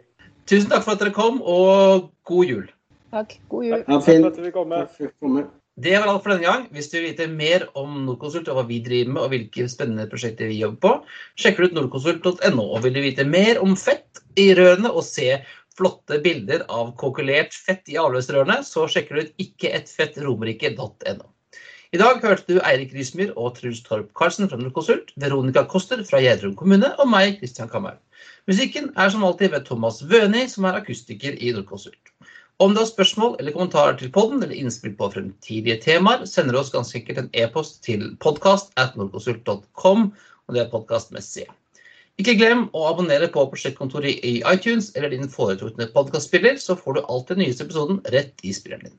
Tusen 0.49 0.71
takk 0.71 0.85
for 0.87 0.95
at 0.95 1.03
dere 1.03 1.13
kom, 1.13 1.41
og 1.43 2.09
god 2.29 2.53
jul. 2.53 2.65
Takk. 3.11 3.35
God 3.51 3.67
jul. 3.67 3.77
Ja, 3.81 3.83
takk 3.91 4.07
for 4.07 4.29
at 4.31 4.39
du 4.39 4.45
vil 4.47 4.55
komme. 4.55 5.45
Det 5.79 5.93
var 5.95 6.09
alt 6.11 6.25
for 6.25 6.33
denne 6.33 6.43
gang. 6.43 6.65
Hvis 6.75 6.89
du 6.91 6.97
vil 6.97 7.05
vite 7.13 7.29
mer 7.31 7.63
om 7.79 8.01
Nordkonsult 8.03 8.49
og 8.51 8.57
hva 8.57 8.65
vi 8.67 8.81
driver 8.83 9.13
med, 9.13 9.21
og 9.23 9.31
hvilke 9.31 9.67
spennende 9.71 10.09
prosjekter 10.11 10.49
vi 10.51 10.57
jobber 10.59 10.81
på, 10.83 10.91
sjekker 11.39 11.63
du 11.63 11.69
ut 11.69 11.77
nordkonsult.no. 11.77 12.65
Og 12.65 12.83
vil 12.83 12.97
du 12.97 13.01
vite 13.05 13.23
mer 13.23 13.61
om 13.63 13.77
fett 13.79 14.19
i 14.39 14.49
rørene 14.59 14.91
og 14.91 15.05
se 15.07 15.37
flotte 15.79 16.19
bilder 16.25 16.65
av 16.67 16.91
kokulert 16.99 17.55
fett 17.55 17.87
i 17.87 17.95
avløsrørene, 18.01 18.59
så 18.67 18.89
sjekker 18.91 19.15
du 19.15 19.21
ut 19.23 19.45
ikkeettfettromerike.no. 19.45 21.29
I 21.89 21.97
dag 21.97 22.19
hørte 22.21 22.59
du 22.59 22.59
Eirik 22.59 22.91
Rysmyr 22.93 23.31
og 23.39 23.55
Truls 23.57 23.79
Torp 23.87 24.11
Karlsen 24.19 24.51
fra 24.51 24.59
Nordkonsult, 24.59 25.15
Veronica 25.17 25.63
Koster 25.71 26.03
fra 26.05 26.19
Gjerdrum 26.21 26.59
kommune 26.59 26.91
og 26.99 27.07
meg, 27.09 27.39
Christian 27.39 27.71
Kamhaug. 27.71 27.97
Musikken 28.51 28.91
er 28.99 29.09
som 29.09 29.23
alltid 29.25 29.55
ved 29.55 29.65
Thomas 29.65 30.03
Wøni, 30.03 30.43
som 30.51 30.67
er 30.67 30.77
akustiker 30.83 31.39
i 31.39 31.55
Nordkonsult. 31.55 32.11
Om 32.59 32.73
du 32.75 32.81
har 32.81 32.87
spørsmål 32.89 33.37
eller 33.39 33.53
kommentarer 33.55 33.93
til 33.95 34.09
podden 34.11 34.41
eller 34.43 34.57
innspill 34.59 34.91
på 34.99 35.07
fremtidige 35.13 35.77
temaer, 35.79 36.25
sender 36.27 36.51
du 36.51 36.59
oss 36.59 36.71
ganske 36.73 36.97
enkelt 36.99 37.21
en 37.21 37.29
e-post 37.31 37.77
til 37.85 38.01
podkast 38.19 38.73
at 38.75 38.97
nordkonsult.com, 38.99 40.01
og 40.11 40.55
det 40.57 40.65
er 40.65 40.71
podkast. 40.73 41.13
Ikke 42.19 42.35
glem 42.35 42.65
å 42.75 42.81
abonnere 42.89 43.29
på 43.31 43.45
Prosjektkontoret 43.47 44.19
i 44.27 44.33
iTunes 44.41 44.89
eller 44.99 45.13
din 45.13 45.31
foretrukne 45.31 45.87
podkastspiller, 45.93 46.59
så 46.59 46.75
får 46.75 46.97
du 46.97 47.01
alltid 47.05 47.39
den 47.39 47.45
nyeste 47.45 47.63
episoden 47.63 48.01
rett 48.11 48.43
i 48.43 48.51
spilleren 48.51 48.89
din. 48.89 48.97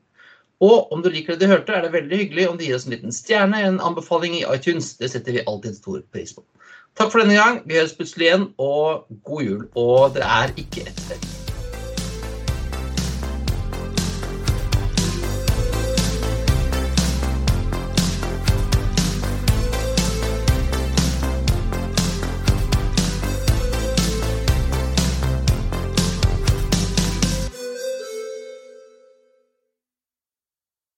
Og 0.65 0.89
om 0.89 1.05
du 1.05 1.11
liker 1.13 1.37
det 1.37 1.45
du 1.45 1.53
hørte, 1.53 1.75
er 1.77 1.85
det 1.85 1.93
veldig 1.93 2.17
hyggelig 2.23 2.47
om 2.49 2.57
du 2.57 2.65
gir 2.65 2.79
oss 2.79 2.87
en 2.89 2.95
liten 2.95 3.13
stjerne, 3.13 3.61
en 3.61 3.77
anbefaling 3.77 4.39
i 4.39 4.45
iTunes. 4.49 4.95
Det 4.97 5.11
setter 5.13 5.37
vi 5.37 5.45
alltid 5.45 5.77
stor 5.77 6.01
pris 6.09 6.33
på. 6.33 6.41
Takk 6.97 7.13
for 7.13 7.21
denne 7.21 7.37
gang. 7.37 7.61
Vi 7.69 7.77
høres 7.77 7.93
plutselig 7.93 8.31
igjen, 8.31 8.49
og 8.57 9.05
god 9.29 9.45
jul. 9.45 9.63
Og 9.77 10.17
dere 10.17 10.33
er 10.47 10.57
ikke 10.65 10.87
et 10.89 11.05
sted. 11.05 11.40